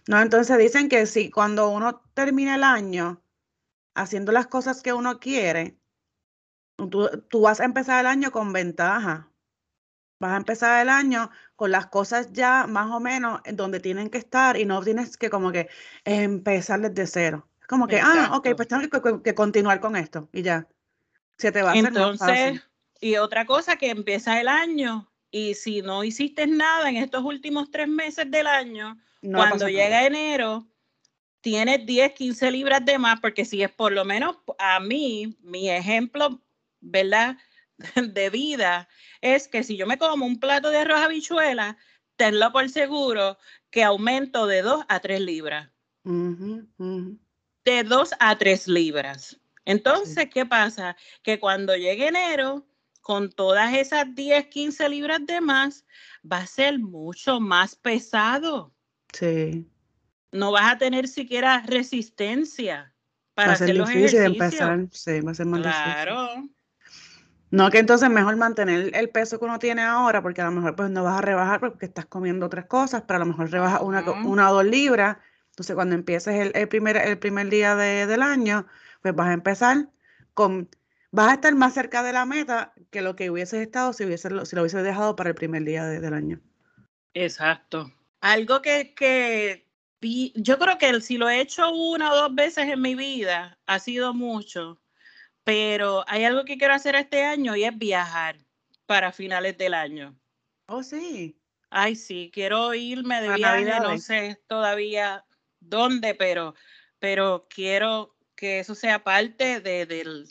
No, 0.06 0.20
entonces 0.20 0.56
dicen 0.58 0.88
que 0.88 1.06
si 1.06 1.30
cuando 1.30 1.70
uno 1.70 2.02
termina 2.14 2.54
el 2.54 2.64
año 2.64 3.22
haciendo 3.94 4.32
las 4.32 4.46
cosas 4.46 4.82
que 4.82 4.92
uno 4.92 5.20
quiere, 5.20 5.78
tú, 6.76 7.08
tú 7.28 7.42
vas 7.42 7.60
a 7.60 7.64
empezar 7.64 8.00
el 8.00 8.06
año 8.06 8.30
con 8.30 8.52
ventaja. 8.52 9.28
Vas 10.18 10.32
a 10.32 10.36
empezar 10.36 10.82
el 10.82 10.90
año 10.90 11.30
con 11.56 11.70
las 11.70 11.86
cosas 11.86 12.32
ya 12.32 12.66
más 12.66 12.90
o 12.90 13.00
menos 13.00 13.40
en 13.44 13.56
donde 13.56 13.80
tienen 13.80 14.10
que 14.10 14.18
estar 14.18 14.56
y 14.56 14.66
no 14.66 14.82
tienes 14.82 15.16
que 15.16 15.30
como 15.30 15.50
que 15.50 15.68
empezar 16.04 16.80
desde 16.80 17.06
cero. 17.06 17.48
Como 17.66 17.86
que, 17.86 18.00
ah, 18.00 18.30
ok, 18.34 18.48
pues 18.56 18.68
tengo 18.68 18.82
que, 18.88 19.22
que, 19.22 19.34
continuar 19.34 19.80
con 19.80 19.96
esto 19.96 20.28
y 20.32 20.42
ya. 20.42 20.66
Se 21.38 21.52
te 21.52 21.62
va 21.62 21.70
a 21.70 21.72
hacer 21.72 21.86
Entonces, 21.86 22.62
y 23.00 23.16
otra 23.16 23.46
cosa 23.46 23.76
que 23.76 23.90
empieza 23.90 24.40
el 24.40 24.48
año 24.48 25.10
y 25.30 25.54
si 25.54 25.80
no 25.80 26.04
hiciste 26.04 26.46
nada 26.46 26.88
en 26.88 26.96
estos 26.96 27.22
últimos 27.24 27.70
tres 27.70 27.88
meses 27.88 28.30
del 28.30 28.46
año, 28.46 28.98
cuando 29.22 29.68
llega 29.68 30.06
enero, 30.06 30.66
tienes 31.40 31.84
10, 31.86 32.12
15 32.12 32.50
libras 32.50 32.84
de 32.84 32.98
más, 32.98 33.20
porque 33.20 33.44
si 33.44 33.62
es 33.62 33.70
por 33.70 33.92
lo 33.92 34.04
menos 34.04 34.36
a 34.58 34.80
mí, 34.80 35.36
mi 35.42 35.70
ejemplo, 35.70 36.42
¿verdad? 36.80 37.36
De 38.14 38.30
vida 38.30 38.88
es 39.20 39.48
que 39.48 39.62
si 39.62 39.76
yo 39.76 39.86
me 39.86 39.98
como 39.98 40.26
un 40.26 40.38
plato 40.38 40.70
de 40.70 40.78
arroz 40.78 41.00
habichuela, 41.00 41.78
tenlo 42.16 42.52
por 42.52 42.68
seguro 42.68 43.38
que 43.70 43.82
aumento 43.82 44.46
de 44.46 44.62
2 44.62 44.84
a 44.88 45.00
3 45.00 45.20
libras. 45.20 45.70
De 47.64 47.82
2 47.84 48.10
a 48.18 48.36
3 48.36 48.68
libras. 48.68 49.40
Entonces, 49.64 50.28
¿qué 50.32 50.44
pasa? 50.44 50.96
Que 51.22 51.38
cuando 51.38 51.76
llegue 51.76 52.08
enero, 52.08 52.66
con 53.00 53.30
todas 53.30 53.74
esas 53.74 54.14
10, 54.14 54.48
15 54.48 54.88
libras 54.88 55.24
de 55.26 55.40
más, 55.40 55.86
va 56.30 56.38
a 56.38 56.46
ser 56.46 56.78
mucho 56.78 57.40
más 57.40 57.76
pesado. 57.76 58.74
Sí. 59.12 59.68
No 60.32 60.52
vas 60.52 60.72
a 60.72 60.78
tener 60.78 61.08
siquiera 61.08 61.62
resistencia 61.66 62.94
para 63.34 63.52
hacer 63.52 63.74
los 63.74 63.88
difícil 63.88 64.20
empezar, 64.20 64.86
sí, 64.92 65.20
va 65.20 65.32
a 65.32 65.34
ser 65.34 65.46
más 65.46 65.60
claro. 65.60 66.48
No, 67.50 67.68
que 67.70 67.78
entonces 67.78 68.08
mejor 68.10 68.36
mantener 68.36 68.94
el 68.94 69.08
peso 69.10 69.38
que 69.38 69.44
uno 69.44 69.58
tiene 69.58 69.82
ahora, 69.82 70.22
porque 70.22 70.40
a 70.40 70.44
lo 70.44 70.52
mejor 70.52 70.76
pues 70.76 70.90
no 70.90 71.02
vas 71.02 71.18
a 71.18 71.20
rebajar 71.22 71.58
porque 71.58 71.86
estás 71.86 72.06
comiendo 72.06 72.46
otras 72.46 72.66
cosas, 72.66 73.02
pero 73.06 73.16
a 73.16 73.20
lo 73.20 73.26
mejor 73.26 73.50
rebajas 73.50 73.80
una, 73.82 74.02
una 74.24 74.50
o 74.50 74.54
dos 74.54 74.64
libras. 74.64 75.16
Entonces 75.48 75.74
cuando 75.74 75.96
empieces 75.96 76.52
el, 76.54 76.68
primer, 76.68 76.96
el 76.96 77.18
primer 77.18 77.50
día 77.50 77.74
del 77.74 78.22
año, 78.22 78.66
pues 79.02 79.14
vas 79.16 79.28
a 79.28 79.32
empezar 79.32 79.88
con 80.32 80.68
vas 81.10 81.30
a 81.30 81.34
estar 81.34 81.54
más 81.56 81.74
cerca 81.74 82.04
de 82.04 82.12
la 82.12 82.24
meta 82.24 82.72
que 82.90 83.02
lo 83.02 83.16
que 83.16 83.30
hubieses 83.30 83.60
estado 83.60 83.92
si, 83.92 84.04
hubiese, 84.04 84.28
si 84.46 84.54
lo 84.54 84.62
hubieses 84.62 84.84
dejado 84.84 85.16
para 85.16 85.30
el 85.30 85.34
primer 85.34 85.64
día 85.64 85.86
del 85.86 86.14
año. 86.14 86.40
Exacto. 87.14 87.92
Algo 88.20 88.62
que, 88.62 88.94
que 88.94 89.66
yo 90.34 90.58
creo 90.58 90.78
que 90.78 91.00
si 91.00 91.18
lo 91.18 91.28
he 91.28 91.40
hecho 91.40 91.70
una 91.72 92.12
o 92.12 92.16
dos 92.16 92.34
veces 92.34 92.68
en 92.68 92.80
mi 92.80 92.94
vida, 92.94 93.58
ha 93.66 93.78
sido 93.78 94.14
mucho, 94.14 94.80
pero 95.44 96.04
hay 96.06 96.24
algo 96.24 96.44
que 96.44 96.58
quiero 96.58 96.74
hacer 96.74 96.94
este 96.94 97.24
año 97.24 97.56
y 97.56 97.64
es 97.64 97.76
viajar 97.76 98.38
para 98.86 99.12
finales 99.12 99.56
del 99.58 99.74
año. 99.74 100.18
Oh, 100.66 100.82
sí. 100.82 101.36
Ay, 101.70 101.94
sí, 101.94 102.30
quiero 102.32 102.74
irme 102.74 103.20
de 103.22 103.34
viaje, 103.34 103.64
no 103.80 103.98
sé 103.98 104.40
todavía 104.48 105.24
dónde, 105.60 106.14
pero, 106.14 106.54
pero 106.98 107.46
quiero 107.48 108.16
que 108.34 108.60
eso 108.60 108.74
sea 108.74 109.04
parte 109.04 109.60
de, 109.60 109.86
del, 109.86 110.26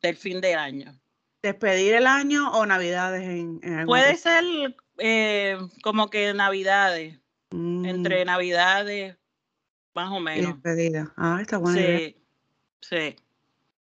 del 0.00 0.16
fin 0.16 0.40
de 0.40 0.54
año. 0.54 1.00
¿Despedir 1.42 1.94
el 1.94 2.06
año 2.06 2.50
o 2.52 2.64
navidades 2.64 3.22
en, 3.22 3.60
Puede 3.86 4.16
ser 4.16 4.44
eh, 4.98 5.58
como 5.82 6.08
que 6.08 6.32
navidades, 6.32 7.18
entre 7.54 8.24
mm. 8.24 8.26
navidades, 8.26 9.16
más 9.94 10.10
o 10.10 10.20
menos. 10.20 10.54
Despedida. 10.54 11.12
Ah, 11.16 11.38
está 11.40 11.58
bueno. 11.58 11.78
Sí, 11.78 12.16
sí. 12.80 13.16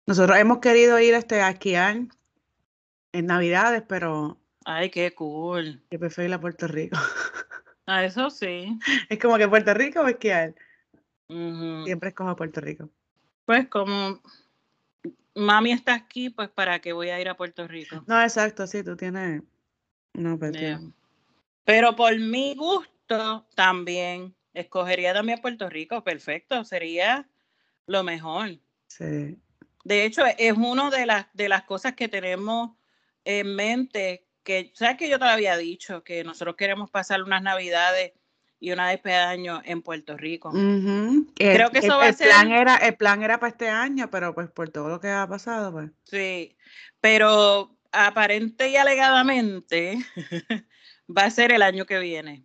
Nosotros 0.06 0.38
hemos 0.38 0.58
querido 0.58 0.98
ir 1.00 1.14
este, 1.14 1.40
a 1.40 1.50
esquiar 1.50 1.96
en 3.12 3.26
navidades, 3.26 3.82
pero... 3.88 4.38
Ay, 4.64 4.90
qué 4.90 5.14
cool. 5.14 5.82
Yo 5.90 5.98
prefiero 5.98 6.28
ir 6.28 6.34
a 6.34 6.40
Puerto 6.40 6.66
Rico. 6.66 6.96
Ah, 7.88 8.04
eso 8.04 8.30
sí. 8.30 8.76
Es 9.08 9.20
como 9.20 9.38
que 9.38 9.46
Puerto 9.46 9.72
Rico 9.72 10.00
o 10.00 10.08
esquiar. 10.08 10.56
Siempre 11.28 12.08
escojo 12.08 12.34
Puerto 12.34 12.60
Rico. 12.60 12.90
Pues 13.44 13.68
como 13.68 14.20
mami 15.36 15.70
está 15.70 15.94
aquí, 15.94 16.28
pues 16.30 16.48
para 16.48 16.80
qué 16.80 16.92
voy 16.92 17.10
a 17.10 17.20
ir 17.20 17.28
a 17.28 17.36
Puerto 17.36 17.68
Rico. 17.68 18.02
No, 18.08 18.20
exacto, 18.20 18.66
sí, 18.66 18.82
tú 18.82 18.96
tienes 18.96 19.40
no, 20.16 20.38
pero, 20.38 20.80
pero 21.64 21.94
por 21.94 22.18
mi 22.18 22.54
gusto 22.54 22.95
también 23.54 24.34
escogería 24.54 25.12
también 25.12 25.40
Puerto 25.40 25.68
Rico, 25.68 26.02
perfecto, 26.02 26.64
sería 26.64 27.28
lo 27.86 28.02
mejor. 28.02 28.58
Sí. 28.88 29.38
De 29.84 30.04
hecho, 30.04 30.22
es 30.38 30.52
una 30.52 30.90
de 30.90 31.06
las, 31.06 31.26
de 31.32 31.48
las 31.48 31.62
cosas 31.64 31.94
que 31.94 32.08
tenemos 32.08 32.70
en 33.24 33.54
mente, 33.54 34.26
que, 34.42 34.72
¿sabes 34.74 34.96
que 34.96 35.08
yo 35.08 35.18
te 35.18 35.26
había 35.26 35.56
dicho? 35.56 36.02
Que 36.02 36.24
nosotros 36.24 36.56
queremos 36.56 36.90
pasar 36.90 37.22
unas 37.22 37.42
navidades 37.42 38.12
y 38.58 38.72
una 38.72 38.88
despedida 38.88 39.28
de 39.28 39.34
año 39.34 39.62
en 39.64 39.82
Puerto 39.82 40.16
Rico. 40.16 40.50
Creo 40.50 41.70
que 41.70 41.78
eso 41.78 41.98
va 41.98 42.06
a 42.06 42.12
ser. 42.12 42.28
Plan 42.28 42.50
era, 42.50 42.76
el 42.76 42.96
plan 42.96 43.22
era 43.22 43.38
para 43.38 43.50
este 43.50 43.68
año, 43.68 44.10
pero 44.10 44.34
pues 44.34 44.50
por 44.50 44.70
todo 44.70 44.88
lo 44.88 45.00
que 45.00 45.08
ha 45.08 45.26
pasado, 45.28 45.72
pues. 45.72 45.90
Sí, 46.04 46.56
pero 47.00 47.76
aparente 47.92 48.70
y 48.70 48.76
alegadamente 48.76 49.98
va 51.16 51.24
a 51.24 51.30
ser 51.30 51.52
el 51.52 51.62
año 51.62 51.84
que 51.84 51.98
viene. 51.98 52.44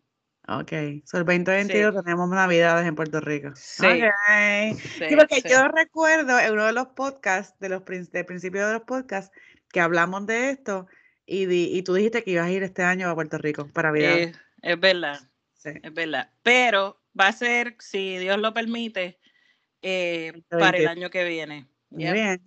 Ok, 0.60 0.72
so 1.06 1.18
el 1.18 1.26
2022 1.26 2.04
tenemos 2.04 2.30
navidades 2.30 2.86
en 2.88 2.96
Puerto 2.96 3.22
Rico. 3.22 3.52
Sí. 3.56 4.02
Sí, 4.98 5.16
porque 5.16 5.42
yo 5.50 5.68
recuerdo 5.68 6.40
en 6.40 6.54
uno 6.54 6.66
de 6.66 6.74
los 6.74 6.88
podcasts, 6.88 7.58
de 7.60 7.70
los 7.70 7.84
de 7.86 8.24
principio 8.24 8.68
de 8.68 8.74
los 8.74 8.84
podcasts, 8.84 9.32
que 9.70 9.80
hablamos 9.80 10.26
de 10.28 10.50
esto 10.50 10.88
y, 11.26 11.46
y 11.54 11.82
tú 11.84 11.94
dijiste 11.94 12.24
que 12.24 12.32
ibas 12.32 12.48
a 12.48 12.52
ir 12.52 12.64
este 12.64 12.84
año 12.84 13.10
a 13.10 13.16
Puerto 13.16 13.38
Rico 13.38 13.68
para 13.72 13.90
Navidad. 13.90 14.34
es 14.62 14.80
verdad. 14.80 15.20
Es 15.64 15.94
verdad. 15.94 16.30
Pero 16.44 17.02
va 17.18 17.28
a 17.28 17.34
ser, 17.34 17.76
si 17.80 18.18
Dios 18.18 18.38
lo 18.38 18.54
permite, 18.54 19.20
eh, 19.82 20.44
para 20.50 20.78
el 20.78 20.88
año 20.88 21.10
que 21.10 21.24
viene. 21.24 21.68
Muy 21.90 22.12
bien. 22.12 22.42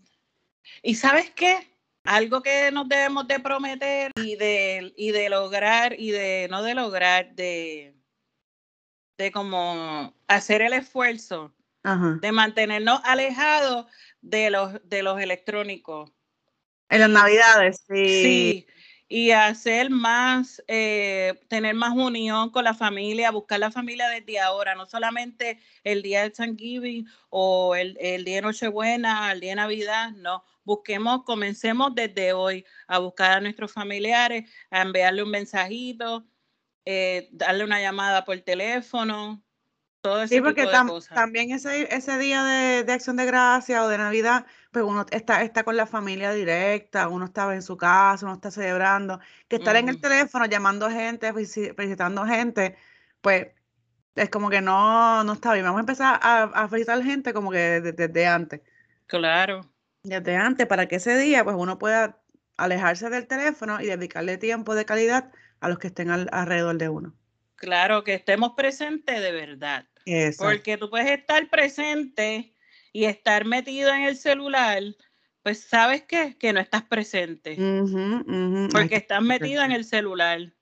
¿Y 0.82 0.94
sabes 0.94 1.30
qué? 1.30 1.70
Algo 2.04 2.42
que 2.42 2.70
nos 2.72 2.88
debemos 2.88 3.26
de 3.26 3.40
prometer 3.40 4.12
y 4.16 4.36
de, 4.36 4.92
y 4.96 5.12
de 5.12 5.28
lograr, 5.30 5.98
y 5.98 6.10
de 6.10 6.48
no 6.50 6.62
de 6.62 6.74
lograr, 6.74 7.34
de, 7.34 7.93
de 9.16 9.32
como 9.32 10.14
hacer 10.28 10.62
el 10.62 10.72
esfuerzo 10.72 11.52
de 12.20 12.32
mantenernos 12.32 13.00
alejados 13.04 13.86
de 14.22 14.48
los, 14.48 14.80
de 14.88 15.02
los 15.02 15.20
electrónicos. 15.20 16.10
En 16.88 17.00
las 17.00 17.10
navidades, 17.10 17.84
sí. 17.86 18.22
Sí, 18.22 18.66
y 19.06 19.32
hacer 19.32 19.90
más, 19.90 20.62
eh, 20.66 21.34
tener 21.48 21.74
más 21.74 21.92
unión 21.94 22.50
con 22.50 22.64
la 22.64 22.72
familia, 22.72 23.30
buscar 23.30 23.60
la 23.60 23.70
familia 23.70 24.08
desde 24.08 24.40
ahora, 24.40 24.74
no 24.74 24.86
solamente 24.86 25.60
el 25.82 26.02
día 26.02 26.22
de 26.22 26.30
Thanksgiving 26.30 27.06
o 27.28 27.74
el, 27.76 27.98
el 28.00 28.24
día 28.24 28.36
de 28.36 28.42
Nochebuena, 28.42 29.30
el 29.30 29.40
día 29.40 29.50
de 29.50 29.56
Navidad, 29.56 30.10
no, 30.12 30.42
busquemos, 30.64 31.22
comencemos 31.24 31.94
desde 31.94 32.32
hoy 32.32 32.64
a 32.86 32.98
buscar 32.98 33.32
a 33.32 33.40
nuestros 33.40 33.70
familiares, 33.72 34.50
a 34.70 34.82
enviarle 34.82 35.22
un 35.22 35.30
mensajito, 35.30 36.24
eh, 36.84 37.28
darle 37.32 37.64
una 37.64 37.80
llamada 37.80 38.24
por 38.24 38.38
teléfono, 38.40 39.42
todo 40.00 40.22
ese 40.22 40.34
sí, 40.34 40.40
porque 40.42 40.66
también 41.14 41.50
ese, 41.50 41.94
ese 41.94 42.18
día 42.18 42.44
de, 42.44 42.84
de, 42.84 42.92
acción 42.92 43.16
de 43.16 43.24
gracia 43.24 43.82
o 43.82 43.88
de 43.88 43.96
Navidad, 43.96 44.44
pues 44.70 44.84
uno 44.84 45.06
está, 45.10 45.42
está 45.42 45.64
con 45.64 45.78
la 45.78 45.86
familia 45.86 46.32
directa, 46.32 47.08
uno 47.08 47.24
estaba 47.24 47.54
en 47.54 47.62
su 47.62 47.78
casa, 47.78 48.26
uno 48.26 48.34
está 48.34 48.50
celebrando, 48.50 49.18
que 49.48 49.56
estar 49.56 49.76
en 49.76 49.88
el 49.88 50.00
teléfono 50.02 50.44
llamando 50.44 50.90
gente, 50.90 51.32
felicitando 51.32 52.26
gente, 52.26 52.76
pues 53.22 53.46
es 54.14 54.28
como 54.30 54.50
que 54.50 54.60
no, 54.60 55.24
no 55.24 55.32
está 55.32 55.52
bien. 55.52 55.64
Vamos 55.64 55.78
a 55.78 55.80
empezar 55.80 56.20
a, 56.22 56.42
a 56.42 56.68
felicitar 56.68 57.02
gente 57.02 57.32
como 57.32 57.50
que 57.50 57.80
desde, 57.80 58.26
antes. 58.26 58.60
Claro. 59.06 59.62
Desde 60.02 60.36
antes, 60.36 60.66
para 60.66 60.86
que 60.86 60.96
ese 60.96 61.16
día 61.16 61.44
pues 61.44 61.56
uno 61.58 61.78
pueda 61.78 62.20
alejarse 62.56 63.10
del 63.10 63.26
teléfono 63.26 63.80
y 63.80 63.86
dedicarle 63.86 64.36
tiempo 64.36 64.74
de 64.74 64.84
calidad 64.84 65.32
a 65.64 65.68
los 65.68 65.78
que 65.78 65.86
estén 65.88 66.10
alrededor 66.10 66.76
de 66.76 66.88
uno. 66.88 67.14
Claro, 67.56 68.04
que 68.04 68.14
estemos 68.14 68.52
presentes 68.54 69.20
de 69.20 69.32
verdad. 69.32 69.86
Porque 70.36 70.76
tú 70.76 70.90
puedes 70.90 71.10
estar 71.10 71.48
presente 71.48 72.54
y 72.92 73.06
estar 73.06 73.46
metido 73.46 73.92
en 73.92 74.02
el 74.02 74.16
celular, 74.16 74.82
pues 75.42 75.64
sabes 75.64 76.02
qué? 76.02 76.36
que 76.38 76.52
no 76.52 76.60
estás 76.60 76.82
presente. 76.82 77.56
Porque 78.70 78.96
estás 78.96 79.22
metido 79.22 79.62
en 79.62 79.72
el 79.72 79.84
celular. 79.84 80.52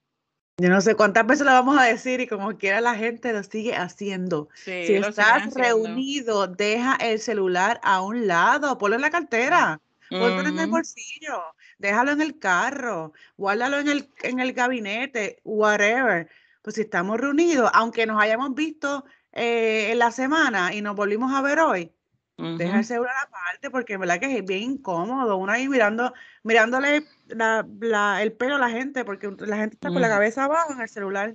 Yo 0.59 0.69
no 0.69 0.81
sé 0.81 0.95
cuántas 0.95 1.27
veces 1.27 1.45
lo 1.45 1.53
vamos 1.53 1.77
a 1.77 1.85
decir 1.85 2.21
y 2.21 2.29
como 2.29 2.57
quiera 2.57 2.81
la 2.81 2.95
gente 2.95 3.33
lo 3.33 3.43
sigue 3.43 3.75
haciendo. 3.75 4.49
si 4.55 4.95
estás 4.95 5.53
reunido, 5.55 6.47
deja 6.47 6.95
el 6.97 7.19
celular 7.19 7.81
a 7.83 8.01
un 8.03 8.29
lado, 8.29 8.79
ponlo 8.79 8.95
en 8.95 9.03
la 9.03 9.11
cartera, 9.11 9.81
ponlo 10.09 10.47
en 10.47 10.59
el 10.59 10.71
bolsillo, 10.71 11.43
déjalo 11.83 12.13
en 12.13 12.23
el 12.23 12.39
carro, 12.39 13.13
guárdalo 13.37 13.79
en 13.79 13.89
el, 13.89 14.09
en 14.23 14.41
el 14.41 14.53
gabinete, 14.53 15.41
whatever. 15.45 16.31
Pues 16.63 16.77
si 16.77 16.83
estamos 16.83 17.21
reunidos, 17.21 17.71
aunque 17.75 18.07
nos 18.07 18.23
hayamos 18.23 18.55
visto 18.55 19.05
eh, 19.33 19.91
en 19.91 19.99
la 19.99 20.13
semana 20.13 20.73
y 20.73 20.81
nos 20.81 20.95
volvimos 20.95 21.35
a 21.35 21.43
ver 21.43 21.59
hoy, 21.59 21.93
deja 22.37 22.79
el 22.79 22.85
celular 22.85 23.15
aparte 23.23 23.71
porque 23.71 23.95
en 23.95 24.01
verdad 24.01 24.19
que 24.19 24.39
es 24.39 24.45
bien 24.45 24.63
incómodo, 24.63 25.37
uno 25.37 25.53
ahí 25.53 25.69
mirando, 25.69 26.13
mirándole 26.43 27.05
el 27.29 28.33
pelo 28.33 28.57
a 28.57 28.59
la 28.59 28.71
gente 28.71 29.05
porque 29.05 29.31
la 29.39 29.57
gente 29.57 29.75
está 29.75 29.89
con 29.89 30.01
la 30.01 30.09
cabeza 30.09 30.45
abajo 30.45 30.73
en 30.73 30.81
el 30.81 30.89
celular. 30.89 31.35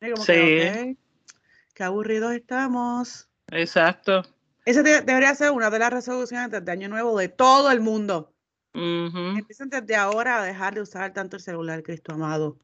sí. 0.00 0.98
qué 1.74 1.82
aburridos 1.82 2.32
estamos. 2.34 3.28
Exacto. 3.48 4.22
Esa 4.64 4.82
debería 4.82 5.34
ser 5.34 5.50
una 5.50 5.70
de 5.70 5.78
las 5.78 5.92
resoluciones 5.92 6.50
de 6.50 6.72
Año 6.72 6.88
Nuevo 6.88 7.16
de 7.18 7.28
todo 7.28 7.70
el 7.70 7.80
mundo. 7.80 8.33
Empiecen 8.74 9.70
desde 9.70 9.94
ahora 9.94 10.42
a 10.42 10.44
dejar 10.44 10.74
de 10.74 10.80
usar 10.80 11.12
tanto 11.12 11.36
el 11.36 11.42
celular, 11.42 11.82
Cristo 11.82 12.12
amado. 12.12 12.58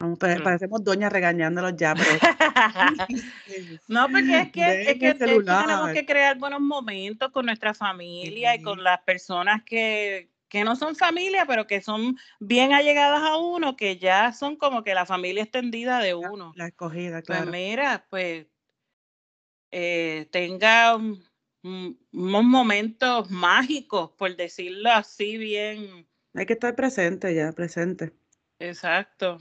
Vamos, 0.00 0.18
parecemos 0.18 0.82
doñas 0.82 1.12
regañándolos 1.12 1.76
ya, 1.76 1.94
pero... 1.94 2.10
no, 3.88 4.08
porque 4.08 4.40
es 4.40 4.52
que, 4.52 4.82
es 4.90 4.98
que, 4.98 5.14
tenemos 5.14 5.92
que 5.92 6.04
crear 6.04 6.36
buenos 6.36 6.60
momentos 6.60 7.30
con 7.30 7.46
nuestra 7.46 7.72
familia 7.74 8.56
y 8.56 8.62
con 8.62 8.82
las 8.82 9.00
personas 9.02 9.62
que, 9.64 10.30
que 10.48 10.64
no 10.64 10.74
son 10.74 10.96
familia, 10.96 11.46
pero 11.46 11.66
que 11.68 11.80
son 11.80 12.18
bien 12.40 12.72
allegadas 12.72 13.22
a 13.22 13.36
uno, 13.36 13.76
que 13.76 13.96
ya 13.98 14.32
son 14.32 14.56
como 14.56 14.82
que 14.82 14.94
la 14.94 15.06
familia 15.06 15.44
extendida 15.44 16.00
de 16.00 16.14
uno. 16.14 16.52
La, 16.56 16.66
escogida, 16.66 17.12
pues 17.12 17.26
claro. 17.26 17.44
Pues 17.44 17.52
mira, 17.52 18.06
pues 18.10 18.46
eh, 19.70 20.28
tenga 20.32 20.98
unos 21.64 22.44
momentos 22.44 23.30
mágicos, 23.30 24.10
por 24.18 24.36
decirlo 24.36 24.90
así 24.90 25.38
bien. 25.38 26.06
Hay 26.34 26.46
que 26.46 26.52
estar 26.52 26.74
presente 26.76 27.34
ya, 27.34 27.52
presente. 27.52 28.12
Exacto. 28.58 29.40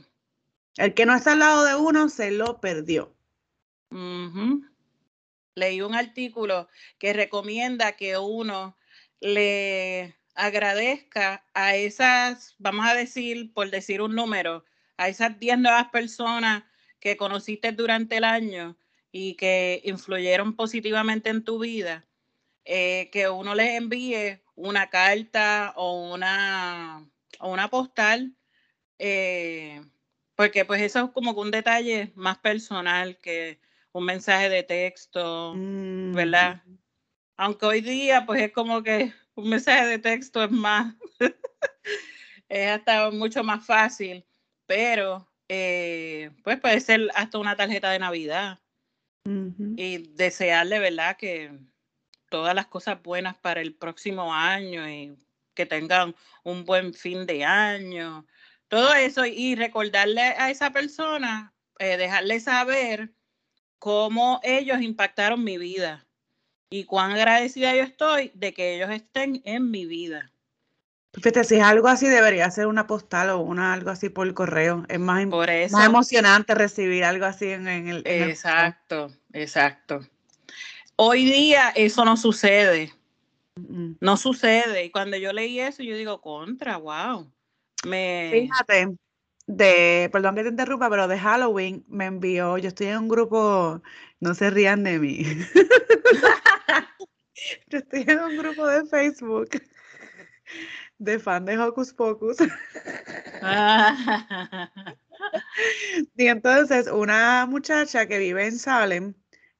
El 0.77 0.93
que 0.93 1.05
no 1.05 1.15
está 1.15 1.33
al 1.33 1.39
lado 1.39 1.65
de 1.65 1.75
uno 1.75 2.09
se 2.09 2.31
lo 2.31 2.59
perdió. 2.61 3.13
Leí 5.55 5.81
un 5.81 5.93
artículo 5.93 6.67
que 6.97 7.13
recomienda 7.13 7.91
que 7.91 8.17
uno 8.17 8.75
le 9.19 10.15
agradezca 10.33 11.45
a 11.53 11.75
esas, 11.75 12.55
vamos 12.57 12.87
a 12.87 12.95
decir, 12.95 13.53
por 13.53 13.69
decir 13.69 14.01
un 14.01 14.15
número, 14.15 14.65
a 14.97 15.09
esas 15.09 15.37
10 15.39 15.59
nuevas 15.59 15.89
personas 15.89 16.63
que 16.99 17.17
conociste 17.17 17.71
durante 17.71 18.17
el 18.17 18.23
año 18.23 18.77
y 19.11 19.35
que 19.35 19.81
influyeron 19.83 20.55
positivamente 20.55 21.29
en 21.29 21.43
tu 21.43 21.59
vida, 21.59 22.03
eh, 22.65 23.09
que 23.11 23.29
uno 23.29 23.55
les 23.55 23.77
envíe 23.77 24.41
una 24.55 24.89
carta 24.89 25.73
o 25.75 26.13
una, 26.13 27.05
o 27.39 27.51
una 27.51 27.69
postal, 27.69 28.35
eh, 28.99 29.81
porque 30.35 30.65
pues 30.65 30.81
eso 30.81 31.05
es 31.05 31.11
como 31.11 31.31
un 31.31 31.51
detalle 31.51 32.11
más 32.15 32.37
personal 32.39 33.17
que 33.19 33.59
un 33.91 34.05
mensaje 34.05 34.49
de 34.49 34.63
texto, 34.63 35.53
mm, 35.55 36.13
¿verdad? 36.13 36.63
Aunque 37.37 37.65
hoy 37.65 37.81
día 37.81 38.25
pues 38.25 38.41
es 38.41 38.51
como 38.51 38.81
que 38.83 39.13
un 39.35 39.49
mensaje 39.49 39.85
de 39.85 39.99
texto 39.99 40.43
es 40.43 40.51
más, 40.51 40.95
es 42.49 42.67
hasta 42.69 43.11
mucho 43.11 43.43
más 43.43 43.65
fácil, 43.65 44.25
pero 44.65 45.29
eh, 45.49 46.31
pues 46.43 46.59
puede 46.59 46.79
ser 46.79 47.09
hasta 47.15 47.37
una 47.37 47.55
tarjeta 47.55 47.91
de 47.91 47.99
Navidad 47.99 48.59
y 49.77 49.99
desearle, 50.15 50.79
¿verdad? 50.79 51.15
Que 51.15 51.51
todas 52.33 52.55
las 52.55 52.65
cosas 52.65 52.99
buenas 53.03 53.37
para 53.37 53.61
el 53.61 53.75
próximo 53.75 54.33
año 54.33 54.89
y 54.89 55.15
que 55.53 55.67
tengan 55.67 56.15
un 56.43 56.65
buen 56.65 56.95
fin 56.95 57.27
de 57.27 57.45
año, 57.45 58.25
todo 58.69 58.91
eso 58.95 59.23
y 59.23 59.53
recordarle 59.53 60.23
a 60.23 60.49
esa 60.49 60.71
persona, 60.71 61.53
eh, 61.77 61.95
dejarle 61.95 62.39
saber 62.39 63.13
cómo 63.77 64.39
ellos 64.41 64.81
impactaron 64.81 65.43
mi 65.43 65.59
vida 65.59 66.07
y 66.71 66.85
cuán 66.85 67.11
agradecida 67.11 67.75
yo 67.75 67.83
estoy 67.83 68.31
de 68.33 68.51
que 68.51 68.77
ellos 68.77 68.89
estén 68.89 69.43
en 69.45 69.69
mi 69.69 69.85
vida. 69.85 70.31
Fíjate, 71.13 71.43
si 71.43 71.57
es 71.57 71.63
algo 71.63 71.87
así, 71.87 72.07
debería 72.07 72.49
ser 72.49 72.65
una 72.65 72.87
postal 72.87 73.29
o 73.29 73.41
una, 73.41 73.73
algo 73.73 73.91
así 73.91 74.09
por 74.09 74.25
el 74.25 74.33
correo. 74.33 74.85
Es 74.89 74.99
más, 74.99 75.27
más 75.27 75.85
emocionante 75.85 76.55
recibir 76.55 77.03
algo 77.03 77.27
así 77.27 77.51
en, 77.51 77.67
el. 77.67 78.01
exacto, 78.07 79.11
exacto. 79.33 80.03
Hoy 81.05 81.25
día 81.25 81.71
eso 81.75 82.05
no 82.05 82.15
sucede. 82.15 82.93
No 83.99 84.15
sucede. 84.15 84.85
Y 84.85 84.89
cuando 84.89 85.17
yo 85.17 85.33
leí 85.33 85.59
eso, 85.59 85.83
yo 85.83 85.97
digo, 85.97 86.21
contra, 86.21 86.77
wow. 86.77 87.29
Me... 87.85 88.29
Fíjate, 88.31 88.95
de, 89.45 90.09
perdón 90.13 90.35
que 90.35 90.43
te 90.43 90.49
interrumpa, 90.49 90.89
pero 90.89 91.09
de 91.09 91.19
Halloween 91.19 91.83
me 91.89 92.05
envió, 92.05 92.57
yo 92.57 92.69
estoy 92.69 92.87
en 92.87 92.99
un 92.99 93.09
grupo, 93.09 93.81
no 94.21 94.33
se 94.33 94.49
rían 94.49 94.85
de 94.85 94.99
mí. 94.99 95.23
yo 97.67 97.79
estoy 97.79 98.05
en 98.07 98.19
un 98.21 98.37
grupo 98.37 98.65
de 98.65 98.85
Facebook 98.85 99.49
de 100.99 101.19
fan 101.19 101.43
de 101.43 101.57
Hocus 101.57 101.93
Pocus. 101.93 102.37
y 106.15 106.27
entonces 106.27 106.87
una 106.87 107.45
muchacha 107.45 108.07
que 108.07 108.19
vive 108.19 108.47
en 108.47 108.57
Salem, 108.57 109.13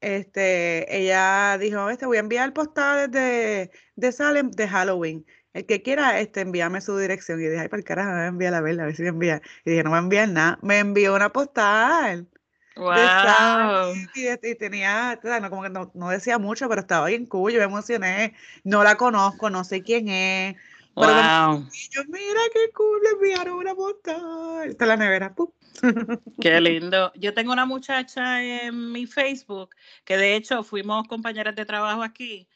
este, 0.04 0.98
ella 0.98 1.58
dijo, 1.58 1.90
este, 1.90 2.06
voy 2.06 2.18
a 2.18 2.20
enviar 2.20 2.54
postales 2.54 3.12
de, 3.12 3.72
de 3.96 4.12
Salem 4.12 4.52
de 4.52 4.68
Halloween. 4.68 5.26
El 5.54 5.66
que 5.66 5.82
quiera, 5.82 6.20
este, 6.20 6.42
envíame 6.42 6.82
su 6.82 6.98
dirección. 6.98 7.40
Y 7.40 7.44
dije, 7.44 7.62
ay, 7.62 7.70
para 7.70 7.80
el 7.80 7.86
carajo, 7.86 8.12
me 8.12 8.28
envía 8.28 8.58
a 8.58 8.62
verla, 8.62 8.84
a 8.84 8.86
ver 8.88 8.96
si 8.96 9.04
me 9.04 9.10
envía. 9.10 9.42
Y 9.66 9.72
dije, 9.72 9.84
no 9.84 9.92
me 9.92 10.00
envía 10.00 10.28
nada. 10.28 10.60
Me 10.62 10.80
envió 10.80 11.16
una 11.16 11.32
postal. 11.32 12.28
Wow. 12.76 13.94
Y, 14.16 14.56
tenía, 14.56 15.20
no, 15.24 15.50
como 15.50 15.64
que 15.64 15.70
no, 15.70 15.92
no, 15.94 16.10
decía 16.10 16.40
mucho, 16.40 16.68
pero 16.68 16.82
estaba 16.82 17.08
bien 17.08 17.28
cool, 17.28 17.52
yo 17.52 17.60
me 17.60 17.66
emocioné. 17.66 18.34
No 18.64 18.84
la 18.84 18.96
conozco, 18.96 19.50
no 19.50 19.64
sé 19.64 19.84
quién 19.84 20.10
es. 20.10 20.56
Wow. 20.96 21.68
y 21.72 21.90
yo, 21.90 22.02
mira 22.08 22.42
qué 22.52 22.72
cool, 22.74 23.00
le 23.04 23.10
enviaron 23.12 23.56
una 23.56 23.76
postal. 23.76 24.70
Está 24.70 24.86
la 24.86 24.98
nevera. 24.98 25.36
Qué 26.42 26.62
lindo. 26.62 27.12
Yo 27.16 27.34
tengo 27.34 27.52
una 27.52 27.66
muchacha 27.66 28.44
en 28.44 28.92
mi 28.92 29.06
Facebook 29.06 29.76
que 30.06 30.18
de 30.18 30.36
hecho 30.36 30.64
fuimos 30.64 31.08
compañeras 31.08 31.56
de 31.56 31.66
trabajo 31.66 32.04
aquí. 32.04 32.48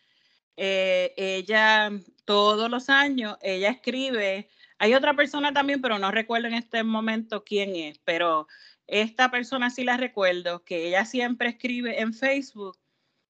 Eh, 0.55 1.13
ella 1.17 1.91
todos 2.25 2.69
los 2.69 2.89
años, 2.89 3.37
ella 3.41 3.69
escribe, 3.69 4.49
hay 4.79 4.93
otra 4.93 5.15
persona 5.15 5.53
también, 5.53 5.81
pero 5.81 5.97
no 5.97 6.11
recuerdo 6.11 6.47
en 6.47 6.55
este 6.55 6.83
momento 6.83 7.43
quién 7.43 7.75
es, 7.75 7.99
pero 8.03 8.47
esta 8.87 9.31
persona 9.31 9.69
sí 9.69 9.83
la 9.83 9.97
recuerdo, 9.97 10.63
que 10.63 10.87
ella 10.87 11.05
siempre 11.05 11.49
escribe 11.49 12.01
en 12.01 12.13
Facebook, 12.13 12.77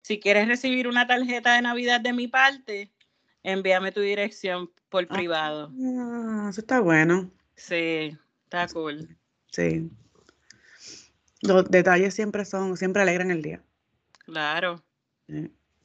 si 0.02 0.20
quieres 0.20 0.46
recibir 0.48 0.86
una 0.86 1.06
tarjeta 1.06 1.54
de 1.54 1.62
Navidad 1.62 2.00
de 2.00 2.12
mi 2.12 2.28
parte, 2.28 2.92
envíame 3.42 3.90
tu 3.90 4.00
dirección 4.00 4.70
por 4.88 5.04
ah, 5.04 5.14
privado. 5.14 5.72
eso 6.48 6.60
está 6.60 6.80
bueno. 6.80 7.30
Sí, 7.56 8.16
está 8.44 8.68
cool. 8.68 9.16
Sí. 9.54 9.88
Los 11.40 11.70
detalles 11.70 12.12
siempre 12.12 12.44
son, 12.44 12.76
siempre 12.76 13.02
alegran 13.02 13.30
el 13.30 13.40
día. 13.40 13.62
Claro. 14.24 14.82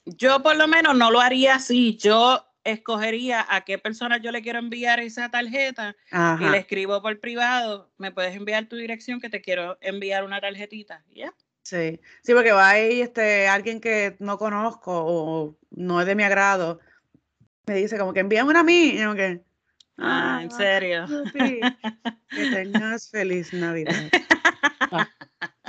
Yo 0.05 0.41
por 0.41 0.55
lo 0.55 0.67
menos 0.67 0.97
no 0.97 1.11
lo 1.11 1.19
haría 1.19 1.55
así. 1.55 1.95
Yo 1.97 2.43
escogería 2.63 3.45
a 3.47 3.65
qué 3.65 3.77
persona 3.77 4.17
yo 4.17 4.31
le 4.31 4.41
quiero 4.41 4.57
enviar 4.57 4.99
esa 4.99 5.29
tarjeta 5.29 5.95
y 6.39 6.49
le 6.49 6.57
escribo 6.57 7.01
por 7.01 7.19
privado, 7.19 7.91
me 7.97 8.11
puedes 8.11 8.35
enviar 8.35 8.67
tu 8.67 8.75
dirección 8.75 9.21
que 9.21 9.29
te 9.29 9.41
quiero 9.41 9.77
enviar 9.81 10.23
una 10.23 10.41
tarjetita. 10.41 11.03
¿Ya? 11.13 11.31
Sí, 11.61 11.99
sí, 12.23 12.33
porque 12.33 12.51
va 12.51 12.69
ahí 12.69 13.01
este, 13.01 13.47
alguien 13.47 13.79
que 13.79 14.15
no 14.19 14.39
conozco 14.39 14.91
o 15.05 15.57
no 15.69 16.01
es 16.01 16.07
de 16.07 16.15
mi 16.15 16.23
agrado, 16.23 16.79
me 17.67 17.75
dice 17.75 17.99
como 17.99 18.13
que 18.13 18.21
envíame 18.21 18.49
una 18.49 18.61
a 18.61 18.63
mí. 18.63 18.95
Y 18.95 19.15
que, 19.15 19.43
ah, 20.01 20.39
en 20.43 20.51
serio. 20.51 21.05
que 21.33 21.61
tengas 22.51 23.09
feliz 23.09 23.53
Navidad. 23.53 24.09
Ah, 24.91 25.07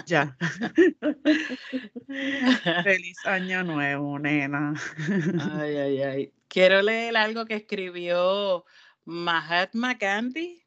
ya. 0.07 0.37
Feliz 2.85 3.19
año 3.27 3.65
nuevo, 3.65 4.19
nena. 4.19 4.75
Ay, 5.59 5.77
ay, 5.77 6.03
ay. 6.03 6.33
Quiero 6.49 6.83
leer 6.83 7.17
algo 7.17 7.45
que 7.45 7.55
escribió 7.55 8.65
Mahatma 9.05 9.95
Gandhi. 9.95 10.65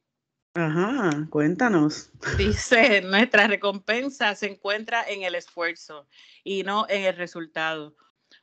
Ajá, 0.55 1.27
cuéntanos. 1.29 2.11
Dice, 2.37 3.01
nuestra 3.01 3.47
recompensa 3.47 4.35
se 4.35 4.51
encuentra 4.51 5.03
en 5.07 5.23
el 5.23 5.35
esfuerzo 5.35 6.07
y 6.43 6.63
no 6.63 6.85
en 6.89 7.05
el 7.05 7.15
resultado. 7.15 7.95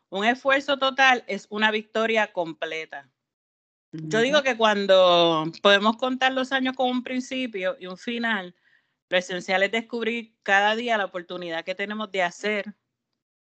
Un 0.09 0.24
esfuerzo 0.24 0.78
total 0.78 1.24
es 1.28 1.46
una 1.50 1.70
victoria 1.70 2.33
completa. 2.33 3.09
Yo 3.92 4.20
digo 4.20 4.42
que 4.42 4.57
cuando 4.57 5.50
podemos 5.62 5.96
contar 5.96 6.33
los 6.33 6.53
años 6.53 6.76
con 6.76 6.88
un 6.88 7.03
principio 7.03 7.76
y 7.81 7.87
un 7.87 7.98
final, 7.98 8.55
lo 9.09 9.18
esencial 9.18 9.62
es 9.64 9.72
descubrir 9.72 10.35
cada 10.42 10.76
día 10.76 10.96
la 10.96 11.07
oportunidad 11.07 11.64
que 11.64 11.74
tenemos 11.74 12.11
de 12.12 12.22
hacer, 12.22 12.74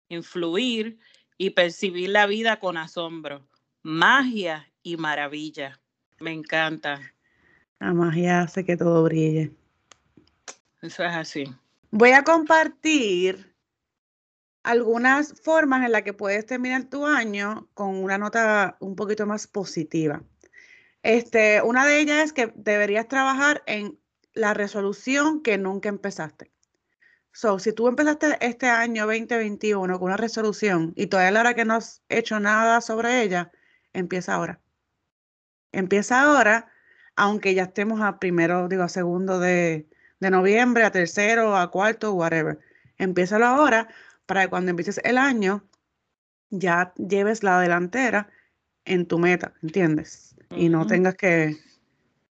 influir 0.07 0.97
y 1.37 1.51
percibir 1.51 2.09
la 2.09 2.25
vida 2.25 2.59
con 2.59 2.77
asombro 2.77 3.47
magia 3.83 4.71
y 4.83 4.97
maravilla. 4.97 5.79
Me 6.19 6.31
encanta. 6.31 6.99
La 7.79 7.93
magia 7.93 8.41
hace 8.41 8.65
que 8.65 8.75
todo 8.75 9.03
brille. 9.03 9.51
Eso 10.81 11.03
es 11.03 11.15
así. 11.15 11.43
Voy 11.91 12.11
a 12.11 12.23
compartir 12.23 13.53
algunas 14.63 15.41
formas 15.41 15.85
en 15.85 15.91
las 15.91 16.03
que 16.03 16.13
puedes 16.13 16.45
terminar 16.45 16.85
tu 16.85 17.05
año 17.05 17.67
con 17.73 17.95
una 17.95 18.17
nota 18.17 18.77
un 18.79 18.95
poquito 18.95 19.25
más 19.25 19.47
positiva. 19.47 20.21
Este, 21.03 21.61
una 21.61 21.85
de 21.85 21.99
ellas 21.99 22.25
es 22.25 22.33
que 22.33 22.51
deberías 22.55 23.07
trabajar 23.07 23.63
en 23.65 23.99
la 24.33 24.53
resolución 24.53 25.41
que 25.41 25.57
nunca 25.57 25.89
empezaste. 25.89 26.51
So, 27.31 27.59
si 27.59 27.73
tú 27.73 27.87
empezaste 27.87 28.37
este 28.41 28.67
año 28.67 29.05
2021 29.05 29.99
con 29.99 30.07
una 30.07 30.17
resolución 30.17 30.93
y 30.95 31.07
todavía 31.07 31.31
la 31.31 31.39
hora 31.41 31.53
que 31.53 31.65
no 31.65 31.75
has 31.75 32.03
hecho 32.09 32.39
nada 32.39 32.81
sobre 32.81 33.21
ella, 33.21 33.51
empieza 33.93 34.33
ahora. 34.33 34.61
Empieza 35.71 36.21
ahora, 36.21 36.71
aunque 37.15 37.53
ya 37.53 37.63
estemos 37.63 38.01
a 38.01 38.19
primero, 38.19 38.67
digo, 38.67 38.83
a 38.83 38.89
segundo 38.89 39.39
de, 39.39 39.87
de 40.19 40.29
noviembre, 40.31 40.83
a 40.83 40.91
tercero, 40.91 41.55
a 41.55 41.71
cuarto, 41.71 42.13
whatever. 42.13 42.59
Empiézalo 42.97 43.45
ahora 43.45 43.87
para 44.25 44.43
que 44.43 44.49
cuando 44.49 44.71
empieces 44.71 44.99
el 45.03 45.17
año 45.17 45.67
ya 46.49 46.93
lleves 46.97 47.43
la 47.43 47.59
delantera 47.61 48.29
en 48.85 49.07
tu 49.07 49.19
meta, 49.19 49.53
¿entiendes? 49.61 50.28
Y 50.55 50.69
no 50.69 50.87
tengas 50.87 51.15
que, 51.15 51.57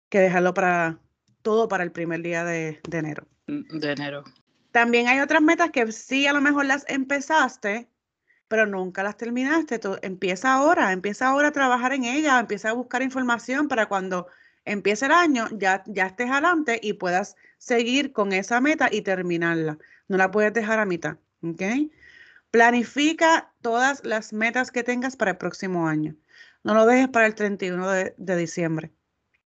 que, 0.08 0.18
dejarlo 0.18 0.52
para 0.52 0.98
todo 1.42 1.68
para 1.68 1.84
el 1.84 1.92
primer 1.92 2.22
día 2.22 2.44
de, 2.44 2.80
de 2.88 2.98
enero. 2.98 3.26
Mm, 3.46 3.78
de 3.78 3.92
enero. 3.92 4.24
También 4.72 5.08
hay 5.08 5.20
otras 5.20 5.42
metas 5.42 5.70
que 5.70 5.90
sí 5.92 6.26
a 6.26 6.32
lo 6.32 6.40
mejor 6.40 6.66
las 6.66 6.84
empezaste, 6.88 7.88
pero 8.48 8.66
nunca 8.66 9.02
las 9.02 9.16
terminaste. 9.16 9.78
Tú, 9.78 9.96
empieza 10.02 10.52
ahora, 10.52 10.92
empieza 10.92 11.28
ahora 11.28 11.48
a 11.48 11.52
trabajar 11.52 11.92
en 11.92 12.04
ella, 12.04 12.38
empieza 12.38 12.70
a 12.70 12.74
buscar 12.74 13.02
información 13.02 13.68
para 13.68 13.86
cuando 13.86 14.26
empiece 14.64 15.06
el 15.06 15.12
año 15.12 15.48
ya, 15.52 15.82
ya 15.86 16.06
estés 16.06 16.30
adelante 16.30 16.78
y 16.82 16.94
puedas 16.94 17.36
seguir 17.58 18.12
con 18.12 18.32
esa 18.32 18.60
meta 18.60 18.88
y 18.90 19.02
terminarla. 19.02 19.78
No 20.08 20.16
la 20.16 20.30
puedes 20.30 20.52
dejar 20.52 20.78
a 20.78 20.84
mitad, 20.84 21.16
¿ok? 21.42 21.62
Planifica 22.50 23.52
todas 23.60 24.04
las 24.04 24.32
metas 24.32 24.70
que 24.70 24.82
tengas 24.82 25.16
para 25.16 25.32
el 25.32 25.36
próximo 25.36 25.86
año. 25.86 26.16
No 26.62 26.74
lo 26.74 26.86
dejes 26.86 27.08
para 27.08 27.26
el 27.26 27.34
31 27.34 27.88
de, 27.90 28.36
diciembre. 28.36 28.92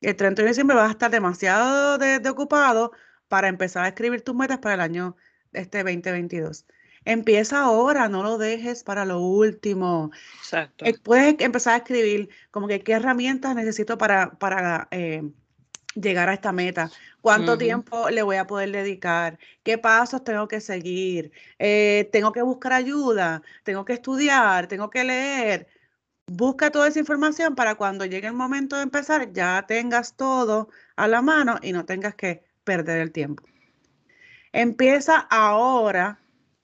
El 0.01 0.17
31 0.17 0.47
de 0.47 0.51
diciembre 0.51 0.77
vas 0.77 0.89
a 0.89 0.93
estar 0.93 1.11
demasiado 1.11 1.99
de, 1.99 2.29
ocupado 2.29 2.93
para 3.29 3.49
empezar 3.49 3.85
a 3.85 3.89
escribir 3.89 4.23
tus 4.23 4.35
metas 4.35 4.59
para 4.59 4.75
el 4.75 4.81
año 4.81 5.17
este 5.53 5.79
2022. 5.79 6.67
Empieza 7.05 7.63
ahora, 7.63 8.09
no 8.09 8.23
lo 8.23 8.37
dejes 8.37 8.85
para 8.85 9.05
lo 9.05 9.21
último. 9.21 10.11
Exacto. 10.39 10.85
Eh, 10.85 10.95
puedes 11.03 11.37
empezar 11.41 11.75
a 11.75 11.79
escribir 11.79 12.29
como 12.51 12.69
que 12.69 12.81
qué 12.81 12.93
herramientas 12.93 13.55
necesito 13.55 13.97
para, 13.97 14.33
para 14.33 14.89
eh, 14.91 15.23
llegar 15.95 16.29
a 16.29 16.35
esta 16.35 16.53
meta. 16.53 16.91
¿Cuánto 17.21 17.59
tiempo 17.59 18.11
le 18.11 18.23
voy 18.23 18.37
a 18.37 18.47
poder 18.47 18.71
dedicar? 18.71 19.39
¿Qué 19.63 19.79
pasos 19.79 20.25
tengo 20.25 20.49
que 20.49 20.61
seguir? 20.61 21.33
Eh, 21.59 22.09
¿Tengo 22.13 22.33
que 22.33 22.43
buscar 22.43 22.73
ayuda? 22.73 23.43
¿Tengo 23.63 23.85
que 23.85 23.95
estudiar? 23.95 24.67
¿Tengo 24.69 24.91
que 24.91 25.05
leer? 25.05 25.67
Busca 26.33 26.71
toda 26.71 26.87
esa 26.87 27.01
información 27.01 27.57
para 27.57 27.75
cuando 27.75 28.05
llegue 28.05 28.29
el 28.29 28.35
momento 28.35 28.77
de 28.77 28.85
empezar 28.85 29.33
ya 29.33 29.65
tengas 29.67 30.15
todo 30.15 30.69
a 30.95 31.09
la 31.09 31.23
mano 31.23 31.57
y 31.61 31.73
no 31.73 31.85
tengas 31.87 32.15
que 32.15 32.45
perder 32.63 33.01
el 33.01 33.11
tiempo. 33.11 33.43
Empieza 34.53 35.17
ahora 35.29 36.21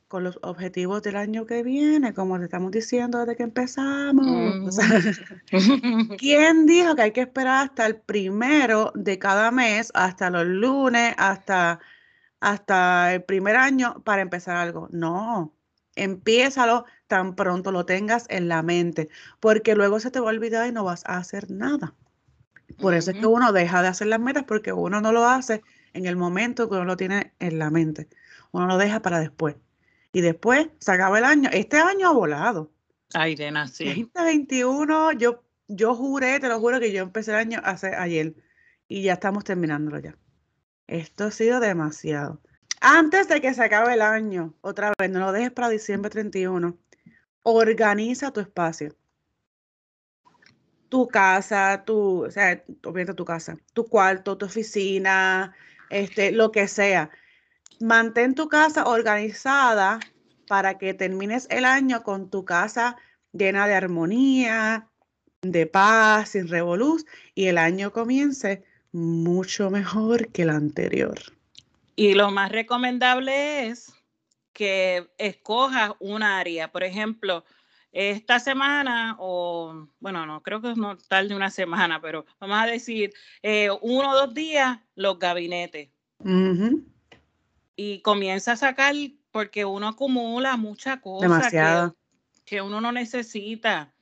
con 0.07 0.23
los 0.23 0.39
objetivos 0.43 1.03
del 1.03 1.17
año 1.17 1.47
que 1.47 1.65
viene, 1.65 2.15
como 2.15 2.39
te 2.39 2.45
estamos 2.45 2.71
diciendo 2.71 3.19
desde 3.19 3.35
que 3.35 3.43
empezamos. 3.43 4.79
¿Quién 6.17 6.67
dijo 6.67 6.95
que 6.95 7.03
hay 7.03 7.11
que 7.11 7.23
esperar 7.23 7.67
hasta 7.67 7.87
el 7.87 7.97
primero 7.97 8.93
de 8.95 9.19
cada 9.19 9.51
mes, 9.51 9.91
hasta 9.95 10.31
los 10.31 10.47
lunes, 10.47 11.13
hasta, 11.19 11.81
hasta 12.39 13.15
el 13.15 13.25
primer 13.25 13.57
año 13.57 14.01
para 14.05 14.23
empezar 14.23 14.59
algo? 14.59 14.87
No, 14.93 15.53
empiézalo 15.97 16.85
tan 17.07 17.35
pronto 17.35 17.73
lo 17.73 17.87
tengas 17.87 18.27
en 18.29 18.49
la 18.49 18.63
mente, 18.63 19.09
porque 19.41 19.75
luego 19.75 20.01
se 20.01 20.11
te 20.11 20.21
va 20.21 20.27
a 20.27 20.35
olvidar 20.35 20.69
y 20.69 20.73
no 20.73 20.85
vas 20.85 21.05
a 21.07 21.19
hacer 21.19 21.51
nada. 21.51 21.95
Por 22.79 22.95
eso 22.95 23.11
es 23.13 23.19
que 23.19 23.27
uno 23.27 23.53
deja 23.53 23.83
de 23.83 23.89
hacer 23.89 24.09
las 24.09 24.21
metas 24.21 24.45
porque 24.45 24.73
uno 24.73 25.01
no 25.01 25.13
lo 25.13 25.27
hace 25.27 25.63
en 25.93 26.07
el 26.07 26.17
momento 26.17 26.69
que 26.69 26.75
uno 26.75 26.85
lo 26.85 26.97
tiene 26.97 27.33
en 27.39 27.59
la 27.59 27.71
mente. 27.71 28.09
Uno 28.51 28.67
lo 28.67 28.77
deja 28.77 29.01
para 29.01 29.21
después 29.21 29.57
y 30.13 30.21
después 30.21 30.69
se 30.79 30.93
acaba 30.93 31.19
el 31.19 31.25
año. 31.25 31.49
Este 31.53 31.79
año 31.79 32.09
ha 32.09 32.13
volado. 32.13 32.71
Ay, 33.15 33.35
de 33.35 33.53
sí. 33.73 34.11
2021, 34.15 35.13
yo, 35.13 35.43
yo 35.69 35.95
juré, 35.95 36.41
te 36.41 36.49
lo 36.49 36.59
juro 36.59 36.81
que 36.81 36.93
yo 36.93 37.03
empecé 37.03 37.31
el 37.33 37.37
año 37.37 37.61
hace, 37.65 37.95
ayer 37.95 38.35
y 38.89 39.03
ya 39.03 39.15
estamos 39.15 39.45
terminándolo 39.45 39.99
ya. 39.99 40.17
Esto 40.87 41.25
ha 41.25 41.31
sido 41.31 41.61
demasiado. 41.61 42.41
Antes 42.81 43.29
de 43.29 43.41
que 43.41 43.55
se 43.55 43.65
acabe 43.65 43.95
el 43.95 44.03
año, 44.03 44.55
otra 44.61 44.93
vez, 44.99 45.11
no 45.11 45.21
lo 45.21 45.33
dejes 45.33 45.51
para 45.51 45.69
diciembre 45.69 46.11
31, 46.11 46.77
organiza 47.47 48.31
tu 48.33 48.41
espacio. 48.41 48.95
Tu 50.89 51.09
casa, 51.09 51.83
tu, 51.85 52.25
o 52.25 52.31
sea, 52.31 52.63
tu 52.65 53.25
casa, 53.25 53.57
tu 53.73 53.85
cuarto, 53.87 54.37
tu 54.39 54.47
oficina, 54.47 55.55
este, 55.91 56.33
lo 56.33 56.53
que 56.53 56.69
sea 56.69 57.11
mantén 57.81 58.35
tu 58.35 58.49
casa 58.49 58.85
organizada 58.87 60.01
para 60.49 60.79
que 60.79 60.95
termines 60.95 61.47
el 61.51 61.65
año 61.65 62.03
con 62.03 62.31
tu 62.31 62.45
casa 62.45 62.97
llena 63.33 63.67
de 63.67 63.75
armonía, 63.75 64.89
de 65.43 65.67
paz, 65.67 66.31
sin 66.31 66.49
revoluz, 66.49 67.05
y 67.35 67.47
el 67.47 67.59
año 67.59 67.93
comience 67.93 68.65
mucho 68.93 69.71
mejor 69.71 70.29
que 70.29 70.43
el 70.43 70.51
anterior. 70.51 71.19
Y 71.97 72.15
lo 72.15 72.31
más 72.31 72.51
recomendable 72.51 73.69
es 73.69 73.93
que 74.57 75.11
escojas 75.19 75.93
un 75.99 76.23
área. 76.23 76.73
Por 76.73 76.83
ejemplo, 76.83 77.45
esta 77.93 78.41
semana, 78.41 79.15
o 79.19 79.87
bueno, 80.01 80.25
no 80.25 80.43
creo 80.43 80.63
que 80.63 80.75
no 80.75 80.97
tal 80.97 81.29
de 81.29 81.37
una 81.37 81.51
semana, 81.51 82.01
pero 82.01 82.25
vamos 82.41 82.59
a 82.59 82.65
decir 82.65 83.13
eh, 83.43 83.69
uno 83.83 84.13
o 84.13 84.17
dos 84.17 84.33
días, 84.33 84.79
los 84.95 85.19
gabinetes. 85.19 85.91
Y 87.77 88.01
comienza 88.01 88.53
a 88.53 88.57
sacar, 88.57 88.95
porque 89.31 89.67
uno 89.67 89.89
acumula 89.89 90.57
mucha 90.57 91.03
cosa 91.03 91.51
que, 91.51 91.93
que, 92.47 92.63
uno 92.63 92.81
no 92.81 92.93
necesita, 92.93 93.93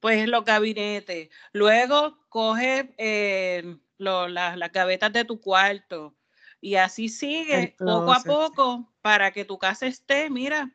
pues 0.00 0.26
los 0.26 0.42
gabinetes. 0.46 1.28
Luego 1.52 2.18
coge 2.30 2.94
eh, 2.96 3.76
las 3.98 4.72
gavetas 4.72 5.12
de 5.12 5.26
tu 5.26 5.38
cuarto 5.38 6.16
y 6.62 6.76
así 6.76 7.08
sigue 7.08 7.74
poco 7.76 8.12
a 8.12 8.20
poco 8.20 8.88
para 9.02 9.32
que 9.32 9.44
tu 9.44 9.58
casa 9.58 9.86
esté, 9.86 10.30
mira, 10.30 10.70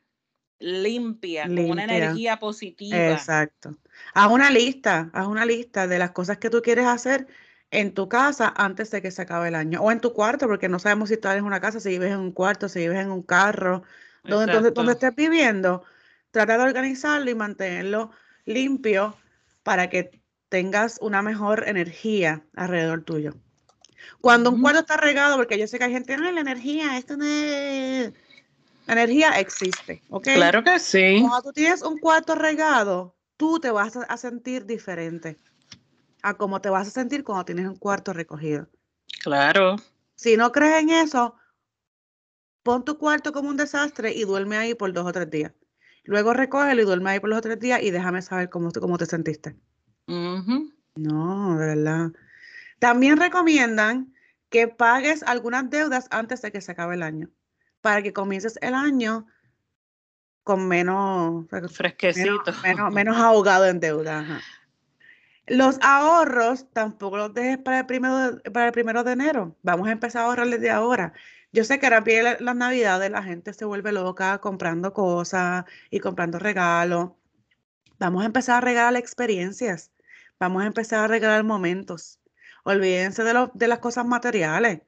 limpia, 0.59 1.43
con 1.43 1.71
una 1.71 1.85
energía 1.85 2.37
positiva. 2.37 3.13
Exacto. 3.13 3.77
Haz 4.13 4.29
una 4.29 4.51
lista, 4.51 5.09
haz 5.13 5.27
una 5.27 5.45
lista 5.45 5.87
de 5.87 5.97
las 5.97 6.11
cosas 6.11 6.39
que 6.39 6.49
tú 6.49 6.61
quieres 6.61 6.85
hacer 6.85 7.25
en 7.71 7.93
tu 7.93 8.09
casa 8.09 8.53
antes 8.57 8.91
de 8.91 9.01
que 9.01 9.11
se 9.11 9.21
acabe 9.21 9.47
el 9.47 9.55
año. 9.55 9.81
O 9.81 9.89
en 9.89 10.01
tu 10.01 10.11
cuarto, 10.11 10.45
porque 10.47 10.67
no 10.67 10.77
sabemos 10.77 11.07
si 11.07 11.15
estás 11.15 11.37
en 11.37 11.45
una 11.45 11.61
casa, 11.61 11.79
si 11.79 11.89
vives 11.89 12.11
en 12.11 12.19
un 12.19 12.33
cuarto, 12.33 12.67
si 12.67 12.79
vives 12.79 12.99
en 12.99 13.09
un 13.09 13.23
carro, 13.23 13.83
donde, 14.25 14.71
donde, 14.71 14.91
estés 14.91 15.15
viviendo. 15.15 15.85
Trata 16.31 16.57
de 16.57 16.63
organizarlo 16.65 17.31
y 17.31 17.35
mantenerlo 17.35 18.11
limpio 18.43 19.15
para 19.63 19.89
que 19.89 20.21
tengas 20.49 20.97
una 20.99 21.21
mejor 21.21 21.63
energía 21.65 22.45
alrededor 22.57 23.03
tuyo. 23.03 23.35
Cuando 24.21 24.51
un 24.51 24.61
cuarto 24.61 24.81
está 24.81 24.97
regado, 24.97 25.37
porque 25.37 25.57
yo 25.57 25.67
sé 25.67 25.77
que 25.77 25.85
hay 25.85 25.91
gente, 25.91 26.17
no, 26.17 26.31
la 26.31 26.41
energía, 26.41 26.97
esto 26.97 27.17
no 27.17 27.25
es... 27.25 28.13
La 28.85 28.93
energía 28.93 29.39
existe, 29.39 30.01
¿ok? 30.09 30.23
Claro 30.35 30.63
que 30.63 30.79
sí. 30.79 31.17
Cuando 31.19 31.41
tú 31.41 31.51
tienes 31.51 31.81
un 31.81 31.97
cuarto 31.99 32.35
regado, 32.35 33.15
tú 33.35 33.59
te 33.59 33.69
vas 33.69 33.97
a 33.97 34.17
sentir 34.17 34.65
diferente 34.65 35.37
a 36.21 36.35
cómo 36.35 36.61
te 36.61 36.69
vas 36.69 36.87
a 36.87 36.91
sentir 36.91 37.23
cuando 37.23 37.45
tienes 37.45 37.67
un 37.67 37.75
cuarto 37.75 38.13
recogido. 38.13 38.67
Claro. 39.23 39.75
Si 40.15 40.37
no 40.37 40.51
crees 40.51 40.83
en 40.83 40.89
eso, 40.89 41.35
pon 42.63 42.83
tu 42.83 42.97
cuarto 42.97 43.31
como 43.31 43.49
un 43.49 43.57
desastre 43.57 44.13
y 44.13 44.23
duerme 44.23 44.57
ahí 44.57 44.73
por 44.73 44.91
dos 44.93 45.05
o 45.05 45.11
tres 45.11 45.29
días. 45.29 45.53
Luego 46.03 46.33
recógelo 46.33 46.81
y 46.81 46.85
duerme 46.85 47.11
ahí 47.11 47.19
por 47.19 47.29
los 47.29 47.41
tres 47.41 47.59
días 47.59 47.81
y 47.83 47.91
déjame 47.91 48.21
saber 48.21 48.49
cómo, 48.49 48.71
cómo 48.71 48.97
te 48.97 49.05
sentiste. 49.05 49.55
No, 50.95 51.57
de 51.57 51.65
verdad. 51.65 52.11
También 52.79 53.17
recomiendan 53.17 54.13
que 54.49 54.67
pagues 54.67 55.23
algunas 55.23 55.69
deudas 55.69 56.07
antes 56.11 56.41
de 56.41 56.51
que 56.51 56.61
se 56.61 56.71
acabe 56.71 56.95
el 56.95 57.03
año, 57.03 57.29
para 57.81 58.01
que 58.01 58.13
comiences 58.13 58.57
el 58.61 58.73
año 58.73 59.27
con 60.43 60.67
menos 60.67 61.45
fresquecito, 61.73 62.53
menos, 62.63 62.93
menos, 62.93 63.17
ahogado 63.17 63.65
en 63.65 63.81
deuda. 63.81 64.41
Los 65.45 65.77
ahorros 65.81 66.71
tampoco 66.71 67.17
los 67.17 67.33
dejes 67.33 67.57
para 67.57 67.79
el 67.79 67.85
primero 67.85 68.31
de, 68.31 68.51
para 68.51 68.67
el 68.67 68.71
primero 68.71 69.03
de 69.03 69.13
enero. 69.13 69.57
Vamos 69.63 69.87
a 69.87 69.91
empezar 69.91 70.21
a 70.21 70.25
ahorrar 70.25 70.47
desde 70.47 70.69
ahora. 70.69 71.13
Yo 71.51 71.63
sé 71.63 71.79
que 71.79 71.85
ahora 71.85 72.01
viene 72.01 72.37
las 72.39 72.55
navidades, 72.55 73.09
la 73.09 73.23
gente 73.23 73.53
se 73.53 73.65
vuelve 73.65 73.91
loca 73.91 74.37
comprando 74.39 74.93
cosas 74.93 75.65
y 75.89 75.99
comprando 75.99 76.39
regalos. 76.39 77.11
Vamos 77.99 78.23
a 78.23 78.25
empezar 78.27 78.57
a 78.57 78.61
regalar 78.61 78.95
experiencias. 78.95 79.91
Vamos 80.39 80.63
a 80.63 80.67
empezar 80.67 80.99
a 80.99 81.07
regalar 81.07 81.43
momentos. 81.43 82.19
Olvídense 82.67 83.23
de, 83.23 83.49
de 83.53 83.67
las 83.67 83.79
cosas 83.79 84.05
materiales. 84.05 84.81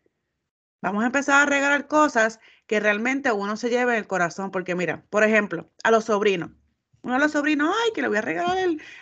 Vamos 0.82 1.04
a 1.04 1.08
empezar 1.08 1.42
a 1.42 1.50
regalar 1.50 1.88
cosas 1.88 2.40
que 2.68 2.80
realmente 2.80 3.32
uno 3.32 3.58
se 3.58 3.70
lleve 3.70 3.94
en 3.94 4.00
el 4.00 4.08
corazón. 4.08 4.52
Porque 4.52 4.76
mira, 4.76 5.06
por 5.10 5.24
ejemplo, 5.24 5.70
a 5.84 5.92
los 5.92 6.06
sobrinos 6.06 6.52
uno 7.02 7.14
de 7.14 7.20
los 7.20 7.32
sobrinos, 7.32 7.74
ay, 7.86 7.92
que 7.94 8.02
le 8.02 8.08
voy 8.08 8.18
a 8.18 8.22
regalar 8.22 8.58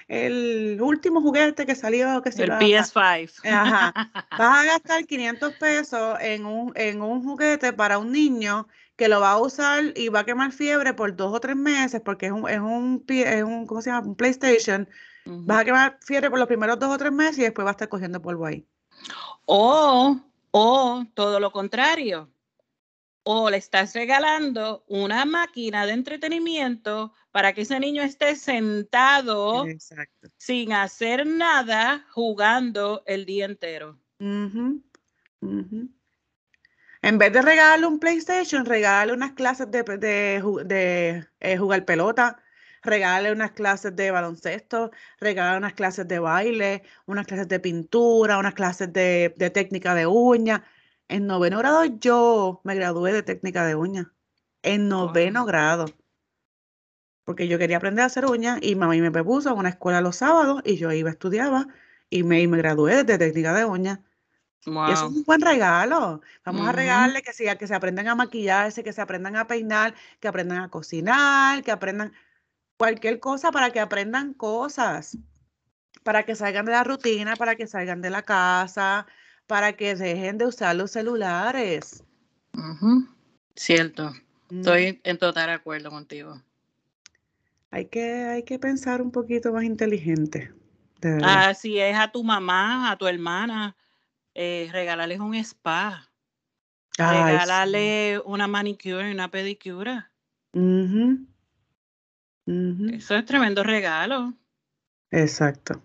el, 0.07 0.81
último 0.81 1.21
juguete 1.21 1.65
que 1.65 1.75
salió. 1.75 2.21
Que 2.21 2.31
se 2.31 2.43
el 2.43 2.51
PS5. 2.51 3.45
Ajá. 3.45 3.93
Vas 4.37 4.59
a 4.59 4.65
gastar 4.65 5.05
500 5.05 5.53
pesos 5.53 6.17
en 6.21 6.45
un, 6.45 6.71
en 6.75 7.01
un 7.01 7.23
juguete 7.23 7.73
para 7.73 7.97
un 7.97 8.11
niño 8.11 8.67
que 8.95 9.07
lo 9.07 9.19
va 9.19 9.31
a 9.31 9.37
usar 9.37 9.83
y 9.95 10.09
va 10.09 10.21
a 10.21 10.25
quemar 10.25 10.51
fiebre 10.51 10.93
por 10.93 11.15
dos 11.15 11.33
o 11.33 11.39
tres 11.39 11.55
meses 11.55 12.01
porque 12.03 12.27
es 12.27 12.31
un, 12.31 12.49
es 12.49 12.59
un, 12.59 13.03
es 13.07 13.43
un 13.43 13.67
¿cómo 13.67 13.81
se 13.81 13.89
llama? 13.89 14.07
Un 14.07 14.15
PlayStation. 14.15 14.87
Vas 15.27 15.61
a 15.61 15.65
quemar 15.65 15.97
fiebre 16.01 16.29
por 16.29 16.39
los 16.39 16.47
primeros 16.47 16.79
dos 16.79 16.93
o 16.93 16.97
tres 16.97 17.11
meses 17.11 17.39
y 17.39 17.43
después 17.43 17.65
va 17.65 17.71
a 17.71 17.77
estar 17.77 17.89
cogiendo 17.89 18.21
polvo 18.21 18.45
ahí. 18.45 18.65
O, 19.45 20.19
o 20.51 21.05
todo 21.13 21.39
lo 21.39 21.51
contrario. 21.51 22.29
O 23.23 23.49
le 23.49 23.57
estás 23.57 23.93
regalando 23.93 24.85
una 24.87 25.25
máquina 25.25 25.85
de 25.85 25.91
entretenimiento 25.93 27.13
para 27.31 27.51
que 27.53 27.61
ese 27.61 27.79
niño 27.79 28.01
esté 28.01 28.35
sentado 28.35 29.65
sin 30.37 30.71
hacer 30.71 31.27
nada 31.27 32.05
jugando 32.11 33.03
el 33.05 33.25
día 33.25 33.45
entero. 33.45 33.99
En 37.01 37.17
vez 37.17 37.31
de 37.31 37.41
regalarle 37.41 37.85
un 37.85 37.99
PlayStation, 37.99 38.65
regale 38.65 39.13
unas 39.13 39.33
clases 39.33 39.69
de, 39.69 39.83
de, 39.83 41.27
eh, 41.39 41.57
jugar 41.57 41.85
pelota, 41.85 42.41
regale 42.87 43.31
unas 43.31 43.51
clases 43.51 43.95
de 43.95 44.09
baloncesto, 44.11 44.91
regale 45.19 45.57
unas 45.57 45.73
clases 45.73 46.07
de 46.07 46.19
baile, 46.19 46.83
unas 47.05 47.27
clases 47.27 47.47
de 47.47 47.59
pintura, 47.59 48.39
unas 48.39 48.55
clases 48.55 48.91
de, 48.91 49.29
técnica 49.53 49.93
de 49.93 50.07
uña. 50.07 50.65
En 51.07 51.27
noveno 51.27 51.59
grado 51.59 51.85
yo 51.85 52.61
me 52.63 52.75
gradué 52.75 53.13
de 53.13 53.23
técnica 53.23 53.65
de 53.65 53.75
uña. 53.75 54.13
En 54.63 54.89
noveno 54.89 55.45
grado. 55.45 55.85
Porque 57.23 57.47
yo 57.47 57.59
quería 57.59 57.77
aprender 57.77 58.03
a 58.03 58.07
hacer 58.07 58.25
uñas 58.25 58.59
y 58.61 58.75
mamá 58.75 58.95
me 58.95 59.23
puso 59.23 59.49
a 59.49 59.53
una 59.53 59.69
escuela 59.69 60.01
los 60.01 60.15
sábados 60.15 60.61
y 60.65 60.77
yo 60.77 60.91
iba, 60.91 61.09
estudiaba 61.09 61.67
y 62.09 62.23
me, 62.23 62.41
y 62.41 62.47
me 62.47 62.57
gradué 62.57 63.03
de 63.03 63.17
técnica 63.17 63.53
de 63.53 63.65
uña. 63.65 64.01
Y 64.65 64.91
eso 64.91 65.07
es 65.07 65.15
un 65.15 65.23
buen 65.23 65.41
regalo. 65.41 66.21
Vamos 66.43 66.67
a 66.67 66.71
regalarle 66.71 67.21
que, 67.21 67.31
que 67.57 67.67
se 67.67 67.75
aprendan 67.75 68.07
a 68.07 68.15
maquillarse, 68.15 68.83
que 68.83 68.91
se 68.91 69.01
aprendan 69.01 69.35
a 69.35 69.47
peinar, 69.47 69.93
que 70.19 70.27
aprendan 70.27 70.59
a 70.59 70.69
cocinar, 70.69 71.63
que 71.63 71.71
aprendan 71.71 72.13
cualquier 72.77 73.19
cosa 73.19 73.51
para 73.51 73.71
que 73.71 73.79
aprendan 73.79 74.33
cosas, 74.33 75.17
para 76.03 76.23
que 76.23 76.35
salgan 76.35 76.65
de 76.65 76.71
la 76.71 76.83
rutina, 76.83 77.35
para 77.35 77.55
que 77.55 77.67
salgan 77.67 78.01
de 78.01 78.09
la 78.09 78.23
casa, 78.23 79.07
para 79.47 79.73
que 79.73 79.95
dejen 79.95 80.37
de 80.37 80.45
usar 80.45 80.75
los 80.75 80.91
celulares. 80.91 82.03
Cierto. 83.55 84.13
Estoy 84.49 85.01
en 85.03 85.17
total 85.17 85.49
acuerdo 85.49 85.89
contigo. 85.89 86.41
Hay 87.71 87.85
que, 87.85 88.23
hay 88.23 88.43
que 88.43 88.59
pensar 88.59 89.01
un 89.01 89.11
poquito 89.11 89.51
más 89.51 89.63
inteligente. 89.63 90.53
Así 91.23 91.79
es 91.79 91.97
a 91.97 92.11
tu 92.11 92.23
mamá, 92.23 92.91
a 92.91 92.97
tu 92.97 93.07
hermana 93.07 93.75
eh, 94.33 94.69
regalarles 94.71 95.19
un 95.19 95.33
spa, 95.35 96.07
regalarle 96.97 98.21
una 98.25 98.47
manicure 98.47 99.09
y 99.09 99.13
una 99.13 99.31
Eso 102.47 103.15
es 103.15 103.25
tremendo 103.25 103.63
regalo. 103.63 104.33
Exacto. 105.11 105.81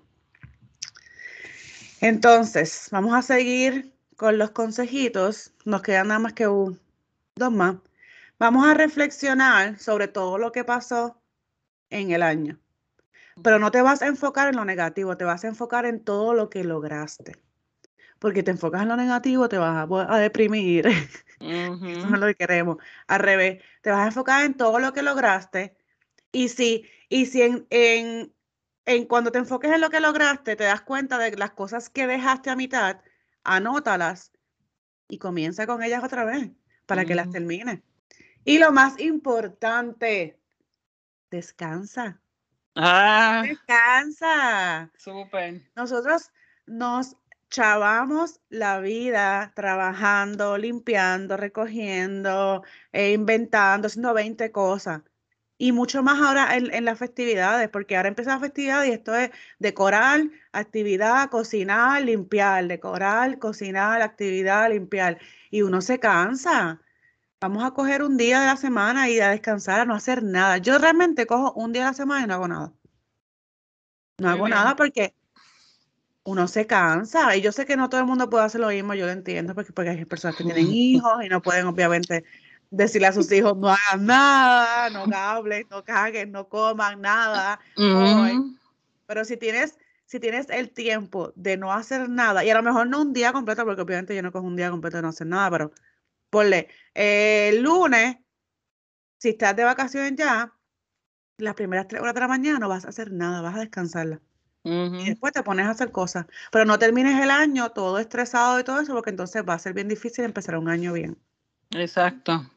Entonces, 2.00 2.88
vamos 2.90 3.14
a 3.14 3.22
seguir 3.22 3.92
con 4.16 4.38
los 4.38 4.50
consejitos. 4.50 5.52
Nos 5.64 5.82
quedan 5.82 6.08
nada 6.08 6.20
más 6.20 6.32
que 6.32 6.48
un, 6.48 6.80
dos 7.36 7.52
más. 7.52 7.76
Vamos 8.38 8.66
a 8.66 8.74
reflexionar 8.74 9.78
sobre 9.78 10.08
todo 10.08 10.38
lo 10.38 10.52
que 10.52 10.64
pasó 10.64 11.20
en 11.90 12.10
el 12.10 12.22
año. 12.22 12.58
Pero 13.42 13.58
no 13.58 13.70
te 13.70 13.82
vas 13.82 14.02
a 14.02 14.06
enfocar 14.06 14.48
en 14.48 14.56
lo 14.56 14.64
negativo, 14.64 15.16
te 15.16 15.24
vas 15.24 15.44
a 15.44 15.48
enfocar 15.48 15.86
en 15.86 16.00
todo 16.00 16.34
lo 16.34 16.50
que 16.50 16.64
lograste 16.64 17.32
porque 18.22 18.44
te 18.44 18.52
enfocas 18.52 18.82
en 18.82 18.88
lo 18.88 18.96
negativo, 18.96 19.48
te 19.48 19.58
vas 19.58 19.88
a, 19.90 20.18
deprimir. 20.18 20.86
Eso 21.40 22.06
no 22.06 22.14
es 22.14 22.20
lo 22.20 22.26
que 22.28 22.36
queremos. 22.36 22.76
Al 23.08 23.18
revés, 23.18 23.60
te 23.80 23.90
vas 23.90 24.04
a 24.04 24.06
enfocar 24.06 24.44
en 24.44 24.54
todo 24.54 24.78
lo 24.78 24.92
que 24.92 25.02
lograste. 25.02 25.76
Y 26.32 26.48
si, 26.48 26.88
y 27.08 27.26
si 27.26 27.42
en, 27.42 27.66
en, 27.70 28.34
en 28.86 29.04
cuando 29.06 29.30
te 29.30 29.38
enfoques 29.38 29.70
en 29.70 29.80
lo 29.80 29.90
que 29.90 30.00
lograste, 30.00 30.56
te 30.56 30.64
das 30.64 30.80
cuenta 30.80 31.18
de 31.18 31.36
las 31.36 31.52
cosas 31.52 31.90
que 31.90 32.06
dejaste 32.06 32.50
a 32.50 32.56
mitad, 32.56 33.00
anótalas 33.44 34.32
y 35.08 35.18
comienza 35.18 35.66
con 35.66 35.82
ellas 35.82 36.02
otra 36.02 36.24
vez 36.24 36.50
para 36.86 37.04
que 37.04 37.14
las 37.14 37.30
termines. 37.30 37.80
Y 38.44 38.58
lo 38.58 38.72
más 38.72 38.98
importante, 38.98 40.40
descansa. 41.30 42.20
Ah. 42.74 43.42
Descansa. 43.46 44.90
Súper. 44.96 45.60
Nosotros 45.76 46.30
nos 46.66 47.16
chavamos 47.50 48.40
la 48.48 48.80
vida 48.80 49.52
trabajando, 49.54 50.56
limpiando, 50.56 51.36
recogiendo, 51.36 52.64
e 52.92 53.12
inventando, 53.12 53.86
haciendo 53.86 54.14
20 54.14 54.50
cosas. 54.50 55.02
Y 55.62 55.70
mucho 55.70 56.02
más 56.02 56.20
ahora 56.20 56.56
en, 56.56 56.84
las 56.84 56.98
festividades, 56.98 57.68
porque 57.68 57.96
ahora 57.96 58.08
empieza 58.08 58.34
la 58.34 58.40
festividad 58.40 58.82
y 58.82 58.90
esto 58.90 59.14
es 59.14 59.30
decorar, 59.60 60.22
actividad, 60.50 61.30
cocinar, 61.30 62.02
limpiar, 62.02 62.66
decorar, 62.66 63.38
cocinar, 63.38 64.02
actividad, 64.02 64.68
limpiar. 64.70 65.20
Y 65.52 65.62
uno 65.62 65.80
se 65.80 66.00
cansa. 66.00 66.80
Vamos 67.40 67.62
a 67.62 67.70
coger 67.70 68.02
un 68.02 68.16
día 68.16 68.40
de 68.40 68.46
la 68.46 68.56
semana 68.56 69.08
y 69.08 69.20
a 69.20 69.28
descansar, 69.28 69.78
a 69.78 69.84
no 69.84 69.94
hacer 69.94 70.24
nada. 70.24 70.58
Yo 70.58 70.78
realmente 70.78 71.26
cojo 71.26 71.52
un 71.52 71.72
día 71.72 71.82
de 71.82 71.90
la 71.90 71.94
semana 71.94 72.24
y 72.24 72.26
no 72.26 72.34
hago 72.34 72.48
nada. 72.48 72.72
No 74.18 74.30
hago 74.30 74.48
nada 74.48 74.74
porque 74.74 75.14
uno 76.24 76.48
se 76.48 76.66
cansa. 76.66 77.36
Y 77.36 77.40
yo 77.40 77.52
sé 77.52 77.66
que 77.66 77.76
no 77.76 77.88
todo 77.88 78.00
el 78.00 78.06
mundo 78.08 78.28
puede 78.28 78.46
hacer 78.46 78.60
lo 78.60 78.66
mismo, 78.70 78.94
yo 78.94 79.06
lo 79.06 79.12
entiendo, 79.12 79.54
porque, 79.54 79.72
porque 79.72 79.90
hay 79.90 80.04
personas 80.06 80.36
que 80.36 80.42
tienen 80.42 80.66
hijos 80.72 81.24
y 81.24 81.28
no 81.28 81.40
pueden 81.40 81.66
obviamente 81.66 82.24
decirle 82.72 83.06
a 83.06 83.12
sus 83.12 83.30
hijos 83.30 83.56
no 83.56 83.68
hagan 83.68 84.06
nada, 84.06 84.90
no 84.90 85.04
hablen, 85.14 85.66
no 85.70 85.84
caguen, 85.84 86.32
no 86.32 86.48
coman 86.48 87.00
nada. 87.00 87.60
Pero 89.06 89.24
si 89.24 89.36
tienes, 89.36 89.78
si 90.06 90.18
tienes 90.18 90.48
el 90.48 90.70
tiempo 90.70 91.32
de 91.36 91.56
no 91.56 91.72
hacer 91.72 92.08
nada, 92.08 92.44
y 92.44 92.50
a 92.50 92.54
lo 92.54 92.62
mejor 92.62 92.88
no 92.88 93.02
un 93.02 93.12
día 93.12 93.32
completo, 93.32 93.64
porque 93.64 93.82
obviamente 93.82 94.16
yo 94.16 94.22
no 94.22 94.32
cojo 94.32 94.46
un 94.46 94.56
día 94.56 94.70
completo 94.70 94.96
de 94.96 95.02
no 95.02 95.10
hacer 95.10 95.26
nada, 95.26 95.50
pero 95.50 95.72
ponle, 96.30 96.68
el 96.94 97.62
lunes, 97.62 98.16
si 99.18 99.30
estás 99.30 99.54
de 99.54 99.64
vacaciones 99.64 100.14
ya, 100.16 100.52
las 101.36 101.54
primeras 101.54 101.88
tres 101.88 102.00
horas 102.00 102.14
de 102.14 102.20
la 102.20 102.28
mañana 102.28 102.58
no 102.58 102.68
vas 102.68 102.86
a 102.86 102.88
hacer 102.88 103.12
nada, 103.12 103.42
vas 103.42 103.56
a 103.56 103.60
descansarla. 103.60 104.20
Y 104.64 105.06
después 105.06 105.32
te 105.32 105.42
pones 105.42 105.66
a 105.66 105.70
hacer 105.70 105.90
cosas. 105.90 106.26
Pero 106.52 106.64
no 106.64 106.78
termines 106.78 107.20
el 107.20 107.32
año 107.32 107.72
todo 107.72 107.98
estresado 107.98 108.60
y 108.60 108.64
todo 108.64 108.80
eso, 108.80 108.94
porque 108.94 109.10
entonces 109.10 109.42
va 109.46 109.54
a 109.54 109.58
ser 109.58 109.74
bien 109.74 109.88
difícil 109.88 110.24
empezar 110.24 110.56
un 110.56 110.68
año 110.68 110.92
bien. 110.92 111.18
Exacto. 111.70 112.48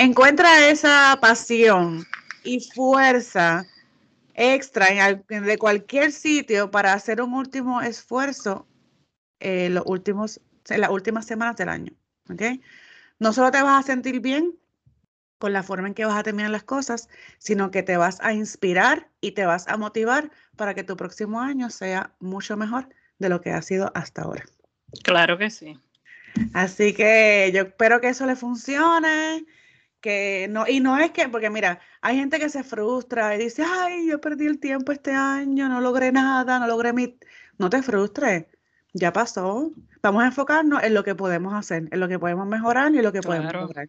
Encuentra 0.00 0.68
esa 0.68 1.18
pasión 1.20 2.06
y 2.44 2.60
fuerza 2.60 3.66
extra 4.34 4.86
en, 4.86 5.44
de 5.44 5.58
cualquier 5.58 6.12
sitio 6.12 6.70
para 6.70 6.92
hacer 6.92 7.20
un 7.20 7.34
último 7.34 7.82
esfuerzo 7.82 8.68
en, 9.40 9.74
los 9.74 9.82
últimos, 9.86 10.40
en 10.68 10.82
las 10.82 10.90
últimas 10.90 11.26
semanas 11.26 11.56
del 11.56 11.68
año. 11.68 11.92
¿okay? 12.30 12.62
No 13.18 13.32
solo 13.32 13.50
te 13.50 13.60
vas 13.60 13.84
a 13.84 13.86
sentir 13.88 14.20
bien, 14.20 14.56
con 15.38 15.52
la 15.52 15.64
forma 15.64 15.88
en 15.88 15.94
que 15.94 16.04
vas 16.04 16.16
a 16.16 16.22
terminar 16.22 16.52
las 16.52 16.62
cosas, 16.62 17.08
sino 17.38 17.72
que 17.72 17.82
te 17.82 17.96
vas 17.96 18.20
a 18.20 18.32
inspirar 18.32 19.08
y 19.20 19.32
te 19.32 19.46
vas 19.46 19.66
a 19.66 19.76
motivar 19.78 20.30
para 20.54 20.74
que 20.74 20.84
tu 20.84 20.96
próximo 20.96 21.40
año 21.40 21.70
sea 21.70 22.14
mucho 22.20 22.56
mejor 22.56 22.88
de 23.18 23.30
lo 23.30 23.40
que 23.40 23.50
ha 23.50 23.62
sido 23.62 23.90
hasta 23.96 24.22
ahora. 24.22 24.44
Claro 25.02 25.38
que 25.38 25.50
sí. 25.50 25.76
Así 26.54 26.92
que 26.94 27.50
yo 27.52 27.62
espero 27.62 28.00
que 28.00 28.10
eso 28.10 28.26
le 28.26 28.36
funcione, 28.36 29.44
que 30.00 30.46
no, 30.50 30.66
y 30.66 30.80
no 30.80 30.98
es 30.98 31.10
que, 31.10 31.28
porque 31.28 31.50
mira, 31.50 31.80
hay 32.00 32.16
gente 32.16 32.38
que 32.38 32.48
se 32.48 32.62
frustra 32.62 33.34
y 33.34 33.38
dice, 33.38 33.64
ay, 33.66 34.08
yo 34.08 34.20
perdí 34.20 34.46
el 34.46 34.58
tiempo 34.58 34.92
este 34.92 35.12
año, 35.12 35.68
no 35.68 35.80
logré 35.80 36.12
nada, 36.12 36.58
no 36.58 36.66
logré 36.66 36.92
mi... 36.92 37.18
No 37.58 37.70
te 37.70 37.82
frustres, 37.82 38.46
ya 38.92 39.12
pasó. 39.12 39.72
Vamos 40.00 40.22
a 40.22 40.26
enfocarnos 40.26 40.82
en 40.84 40.94
lo 40.94 41.02
que 41.02 41.16
podemos 41.16 41.54
hacer, 41.54 41.88
en 41.90 42.00
lo 42.00 42.06
que 42.06 42.18
podemos 42.18 42.46
mejorar 42.46 42.94
y 42.94 42.98
en 42.98 43.04
lo 43.04 43.12
que 43.12 43.20
podemos 43.20 43.52
lograr. 43.52 43.88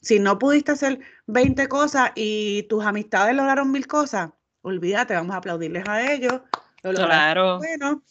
Si 0.00 0.18
no 0.18 0.38
pudiste 0.38 0.72
hacer 0.72 1.00
20 1.26 1.68
cosas 1.68 2.12
y 2.14 2.64
tus 2.64 2.84
amistades 2.84 3.36
lograron 3.36 3.70
mil 3.70 3.86
cosas, 3.86 4.30
olvídate, 4.62 5.14
vamos 5.14 5.34
a 5.34 5.38
aplaudirles 5.38 5.86
a 5.86 6.12
ellos. 6.12 6.40
claro. 6.82 7.58
Bueno, 7.58 8.02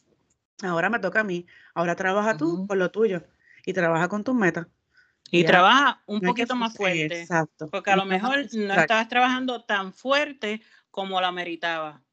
ahora 0.62 0.90
me 0.90 1.00
toca 1.00 1.22
a 1.22 1.24
mí. 1.24 1.48
Ahora 1.74 1.96
trabaja 1.96 2.38
tú 2.38 2.68
con 2.68 2.78
lo 2.78 2.92
tuyo 2.92 3.24
y 3.66 3.74
trabaja 3.74 4.08
con 4.08 4.24
tus 4.24 4.36
metas. 4.36 4.68
Y 5.32 5.46
trabaja 5.46 6.04
un 6.06 6.22
poquito 6.22 6.56
más 6.56 6.76
fuerte. 6.76 7.22
Exacto. 7.22 7.70
Porque 7.70 7.90
a 7.90 7.96
lo 7.96 8.06
mejor 8.06 8.46
no 8.54 8.74
estabas 8.74 9.08
trabajando 9.08 9.64
tan 9.64 9.94
fuerte 9.94 10.62
como 10.92 11.22
la 11.22 11.32
meritaba. 11.32 12.04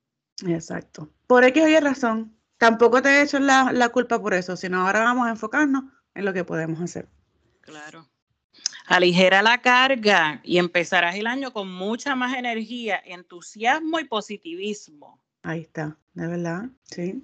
Exacto. 0.46 1.10
Por 1.26 1.44
X 1.44 1.64
hay 1.64 1.80
razón. 1.80 2.36
Tampoco 2.58 3.02
te 3.02 3.08
he 3.08 3.22
hecho 3.22 3.38
la, 3.38 3.72
la 3.72 3.88
culpa 3.88 4.20
por 4.20 4.34
eso, 4.34 4.56
sino 4.56 4.86
ahora 4.86 5.00
vamos 5.00 5.26
a 5.26 5.30
enfocarnos 5.30 5.84
en 6.14 6.24
lo 6.24 6.32
que 6.32 6.44
podemos 6.44 6.80
hacer. 6.80 7.08
Claro. 7.60 8.08
Aligera 8.86 9.42
la 9.42 9.58
carga 9.58 10.40
y 10.42 10.58
empezarás 10.58 11.14
el 11.16 11.26
año 11.26 11.52
con 11.52 11.70
mucha 11.70 12.14
más 12.14 12.36
energía, 12.36 13.00
entusiasmo 13.04 14.00
y 14.00 14.04
positivismo. 14.04 15.22
Ahí 15.42 15.60
está, 15.60 15.96
de 16.14 16.26
verdad, 16.26 16.70
sí. 16.84 17.22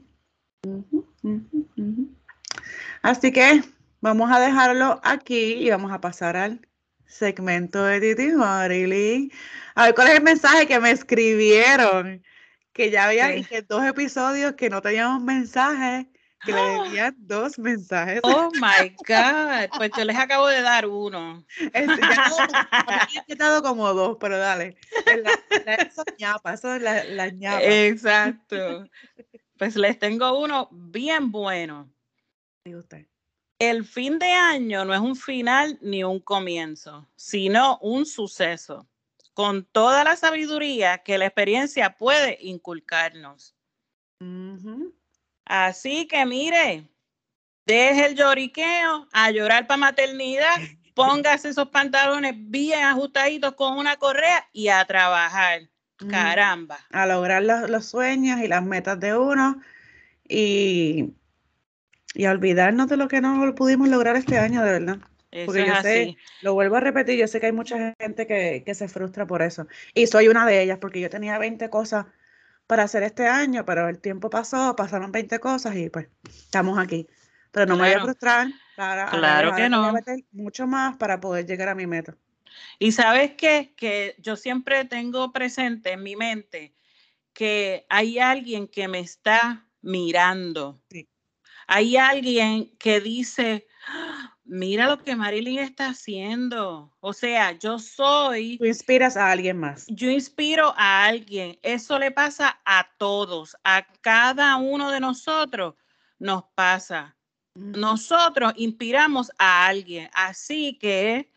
Así 3.03 3.33
que 3.33 3.63
vamos 4.05 4.31
a 4.31 4.39
dejarlo 4.39 5.01
aquí 5.03 5.55
y 5.55 5.71
vamos 5.71 5.91
a 5.91 5.99
pasar 5.99 6.37
al 6.37 6.61
segmento 7.07 7.83
de 7.85 8.01
Titi 8.01 8.33
Marilyn. 8.33 9.33
A 9.75 9.87
ver, 9.87 9.95
¿cuál 9.95 10.09
es 10.09 10.17
el 10.17 10.23
mensaje 10.23 10.67
que 10.67 10.79
me 10.79 10.91
escribieron? 10.91 12.23
Que 12.75 12.91
ya 12.91 13.07
había 13.07 13.29
dos 13.67 13.83
episodios 13.83 14.53
que 14.57 14.69
no 14.69 14.83
teníamos 14.83 15.23
mensajes, 15.23 16.07
que 16.45 16.53
le 16.53 16.61
debían 16.61 17.15
dos 17.17 17.59
mensajes. 17.59 18.21
Oh 18.25 18.51
my 18.53 18.95
God, 19.09 19.71
pues 19.79 19.91
yo 19.97 20.05
les 20.05 20.19
acabo 20.19 20.49
de 20.49 20.61
dar 20.61 20.87
uno. 20.87 21.43
Este, 21.59 22.01
ya 22.03 22.27
he 23.27 23.37
dado 23.37 23.63
como 23.63 23.91
dos, 23.95 24.19
pero 24.21 24.37
dale. 24.37 24.77
La, 25.07 25.31
la, 25.65 25.91
ñapa, 26.19 26.53
eso 26.53 26.75
es 26.75 26.83
la, 26.83 27.05
la 27.05 27.31
ñapa. 27.31 27.63
Exacto. 27.63 28.87
Pues 29.57 29.77
les 29.77 29.99
tengo 29.99 30.39
uno 30.39 30.69
bien 30.71 31.33
bueno. 31.33 31.91
usted? 32.67 33.07
El 33.59 33.85
fin 33.85 34.19
de 34.19 34.31
año 34.33 34.85
no 34.85 34.95
es 34.95 35.01
un 35.01 35.17
final 35.17 35.79
ni 35.81 36.03
un 36.03 36.21
comienzo, 36.21 37.09
sino 37.17 37.79
un 37.79 38.05
suceso, 38.05 38.87
con 39.33 39.65
toda 39.65 40.05
la 40.05 40.17
sabiduría 40.17 40.99
que 40.99 41.19
la 41.19 41.27
experiencia 41.27 41.97
puede 41.97 42.39
inculcarnos. 42.41 43.55
Así 45.45 46.07
que 46.07 46.25
mire, 46.25 46.89
deje 47.67 48.07
el 48.07 48.17
lloriqueo 48.17 49.09
a 49.13 49.31
llorar 49.31 49.67
para 49.67 49.79
maternidad, 49.79 50.55
póngase 50.95 51.51
esos 51.51 51.69
pantalones 51.69 52.35
bien 52.37 52.85
ajustaditos 52.85 53.55
con 53.55 53.79
una 53.79 53.97
correa 53.97 54.49
y 54.53 54.69
a 54.69 54.85
trabajar. 54.85 55.69
Caramba. 56.11 56.79
A 56.91 57.07
lograr 57.07 57.43
los, 57.43 57.87
sueños 57.87 58.41
y 58.41 58.49
las 58.49 58.63
metas 58.63 58.99
de 58.99 59.17
uno 59.17 59.61
y, 60.29 61.15
y 62.15 62.25
a 62.25 62.31
olvidarnos 62.31 62.89
de 62.89 62.97
lo 62.97 63.09
que 63.09 63.21
no 63.21 63.55
pudimos 63.55 63.89
lograr 63.89 64.17
este 64.17 64.39
año, 64.39 64.63
de 64.63 64.71
verdad. 64.71 64.99
Porque 65.47 65.67
yo 65.67 65.75
sé, 65.83 66.17
lo 66.43 66.55
vuelvo 66.55 66.77
a 66.77 66.81
repetir, 66.81 67.19
yo 67.19 67.27
sé 67.27 67.41
que 67.41 67.47
hay 67.47 67.53
mucha 67.53 67.95
gente 67.99 68.27
que, 68.27 68.63
que, 68.65 68.75
se 68.75 68.87
frustra 68.87 69.27
por 69.27 69.43
eso. 69.43 69.67
Y 69.93 70.07
soy 70.07 70.29
una 70.29 70.47
de 70.47 70.63
ellas, 70.63 70.79
porque 70.81 71.01
yo 71.01 71.11
tenía 71.11 71.39
20 71.39 71.69
cosas 71.71 72.07
para 72.69 72.85
hacer 72.85 73.03
este 73.03 73.27
año, 73.27 73.65
pero 73.65 73.89
el 73.89 73.99
tiempo 73.99 74.31
pasó, 74.31 74.77
pasaron 74.77 75.11
20 75.13 75.41
cosas 75.41 75.75
y 75.77 75.91
pues 75.91 76.09
estamos 76.25 76.79
aquí. 76.79 77.09
Pero 77.51 77.67
no 77.67 77.77
me 77.77 77.89
voy 77.89 77.93
a 77.93 78.01
frustrar. 78.01 78.49
claro 78.77 79.55
que 79.55 79.69
no. 79.69 79.81
Voy 79.81 79.91
a 79.91 79.93
meter 79.93 80.25
mucho 80.33 80.67
más 80.67 80.97
para 80.97 81.21
poder 81.21 81.47
llegar 81.47 81.69
a 81.69 81.75
mi 81.75 81.87
meta. 81.87 82.17
Y 82.79 82.93
sabes 82.93 83.33
qué? 83.37 83.75
que 83.77 84.17
yo 84.19 84.37
siempre 84.37 84.85
tengo 84.85 85.33
presente 85.33 85.93
en 85.93 86.03
mi 86.03 86.17
mente 86.17 86.75
que 87.33 87.87
hay 87.89 88.19
alguien 88.19 88.69
que 88.69 88.89
me 88.89 89.01
está 89.01 89.67
mirando. 89.83 90.81
Hay 91.67 91.97
alguien 91.97 92.71
que 92.79 93.01
dice, 93.01 93.67
¡Ah! 93.87 94.35
mira 94.45 94.89
lo 94.89 95.03
que 95.03 95.17
Marilyn 95.17 95.59
está 95.59 95.89
haciendo. 95.89 96.93
O 97.01 97.13
sea, 97.13 97.53
yo 97.53 97.79
soy... 97.79 98.59
Tú 98.59 98.67
inspiras 98.67 99.17
a 99.17 99.31
alguien 99.31 99.59
más. 99.59 99.87
Yo 99.89 100.11
inspiro 100.11 100.75
a 100.77 101.07
alguien. 101.07 101.59
Eso 101.63 101.99
le 101.99 102.11
pasa 102.11 102.61
a 102.65 102.89
todos, 102.99 103.57
a 103.65 103.87
cada 104.01 104.57
uno 104.57 104.91
de 104.91 105.01
nosotros 105.01 105.75
nos 106.19 106.45
pasa. 106.55 107.17
Nosotros 107.55 108.53
inspiramos 108.57 109.31
a 109.39 109.67
alguien. 109.67 110.11
Así 110.13 110.79
que 110.79 111.31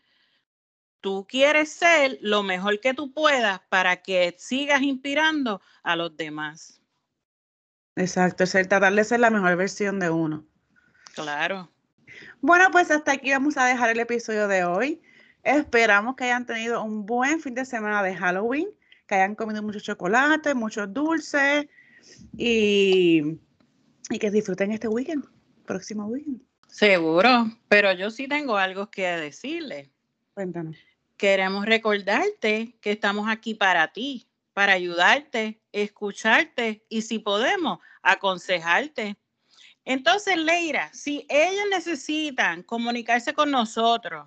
tú 1.00 1.26
quieres 1.28 1.72
ser 1.72 2.18
lo 2.20 2.42
mejor 2.42 2.80
que 2.80 2.94
tú 2.94 3.12
puedas 3.12 3.60
para 3.68 4.02
que 4.02 4.34
sigas 4.38 4.82
inspirando 4.82 5.60
a 5.82 5.96
los 5.96 6.16
demás. 6.16 6.80
Exacto, 7.98 8.44
es 8.44 8.54
el 8.54 8.68
tratar 8.68 8.94
de 8.94 9.04
ser 9.04 9.20
la 9.20 9.30
mejor 9.30 9.56
versión 9.56 9.98
de 9.98 10.10
uno. 10.10 10.46
Claro. 11.14 11.70
Bueno, 12.40 12.70
pues 12.70 12.90
hasta 12.90 13.12
aquí 13.12 13.30
vamos 13.30 13.56
a 13.56 13.66
dejar 13.66 13.90
el 13.90 14.00
episodio 14.00 14.46
de 14.46 14.64
hoy. 14.64 15.02
Esperamos 15.42 16.16
que 16.16 16.24
hayan 16.24 16.46
tenido 16.46 16.82
un 16.82 17.06
buen 17.06 17.40
fin 17.40 17.54
de 17.54 17.64
semana 17.64 18.02
de 18.02 18.14
Halloween, 18.14 18.68
que 19.06 19.16
hayan 19.16 19.34
comido 19.34 19.62
mucho 19.62 19.80
chocolate, 19.80 20.54
muchos 20.54 20.92
dulces 20.92 21.66
y, 22.36 23.38
y 24.10 24.18
que 24.18 24.30
disfruten 24.30 24.72
este 24.72 24.88
weekend, 24.88 25.24
próximo 25.66 26.06
weekend. 26.06 26.40
Seguro, 26.68 27.50
pero 27.68 27.92
yo 27.92 28.10
sí 28.10 28.28
tengo 28.28 28.56
algo 28.56 28.90
que 28.90 29.06
decirle. 29.06 29.90
Cuéntanos 30.34 30.76
queremos 31.18 31.66
recordarte 31.66 32.76
que 32.80 32.92
estamos 32.92 33.28
aquí 33.28 33.54
para 33.54 33.92
ti, 33.92 34.27
para 34.58 34.72
ayudarte, 34.72 35.62
escucharte 35.70 36.84
y 36.88 37.02
si 37.02 37.20
podemos, 37.20 37.78
aconsejarte. 38.02 39.16
Entonces, 39.84 40.36
Leira, 40.36 40.92
si 40.92 41.24
ellos 41.28 41.66
necesitan 41.70 42.64
comunicarse 42.64 43.34
con 43.34 43.52
nosotros 43.52 44.26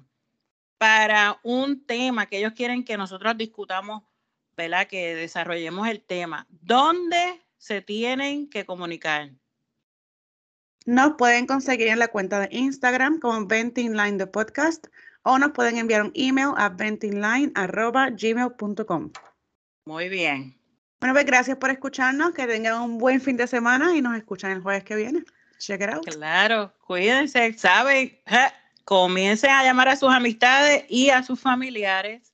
para 0.77 1.37
un 1.43 1.85
tema 1.85 2.27
que 2.27 2.37
ellos 2.37 2.53
quieren 2.53 2.85
que 2.85 2.95
nosotros 2.95 3.37
discutamos, 3.37 4.03
¿verdad? 4.55 4.87
Que 4.87 5.15
desarrollemos 5.15 5.89
el 5.89 6.01
tema, 6.01 6.47
¿dónde 6.49 7.45
se 7.57 7.81
tienen 7.81 8.49
que 8.49 8.65
comunicar? 8.65 9.31
Nos 10.85 11.15
pueden 11.17 11.45
conseguir 11.45 11.89
en 11.89 11.99
la 11.99 12.07
cuenta 12.07 12.39
de 12.39 12.47
Instagram 12.55 13.19
como 13.19 13.47
Venting 13.47 13.97
Line 13.97 14.15
de 14.15 14.27
Podcast 14.27 14.87
o 15.23 15.37
nos 15.37 15.51
pueden 15.51 15.77
enviar 15.77 16.03
un 16.03 16.13
email 16.15 16.51
a 16.55 16.69
ventingline.gmail.com. 16.69 19.11
Muy 19.85 20.09
bien. 20.09 20.57
Bueno, 20.99 21.15
pues 21.15 21.25
gracias 21.25 21.57
por 21.57 21.71
escucharnos, 21.71 22.33
que 22.33 22.45
tengan 22.45 22.81
un 22.81 22.97
buen 22.99 23.19
fin 23.19 23.35
de 23.35 23.47
semana 23.47 23.95
y 23.95 24.01
nos 24.01 24.15
escuchan 24.15 24.51
el 24.51 24.61
jueves 24.61 24.83
que 24.83 24.95
viene. 24.95 25.23
Check 25.57 25.81
it 25.81 25.89
out. 25.89 26.05
Claro, 26.05 26.73
cuídense, 26.85 27.53
¿saben? 27.53 28.19
Comiencen 28.85 29.49
a 29.49 29.63
llamar 29.63 29.89
a 29.89 29.95
sus 29.95 30.11
amistades 30.11 30.85
y 30.89 31.09
a 31.09 31.23
sus 31.23 31.39
familiares 31.39 32.33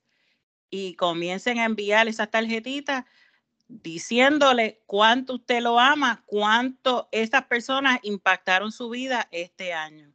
y 0.70 0.94
comiencen 0.96 1.58
a 1.58 1.64
enviar 1.64 2.08
esas 2.08 2.30
tarjetitas 2.30 3.04
diciéndole 3.68 4.82
cuánto 4.86 5.34
usted 5.34 5.60
lo 5.60 5.78
ama, 5.78 6.22
cuánto 6.26 7.08
estas 7.12 7.44
personas 7.44 8.00
impactaron 8.02 8.72
su 8.72 8.88
vida 8.90 9.28
este 9.30 9.72
año. 9.72 10.12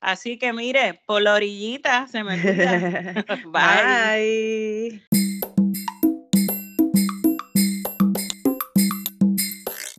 Así 0.00 0.38
que 0.38 0.52
mire, 0.52 1.00
por 1.06 1.22
la 1.22 1.34
orillita 1.34 2.06
se 2.08 2.22
me 2.22 2.36
Bye. 3.46 5.06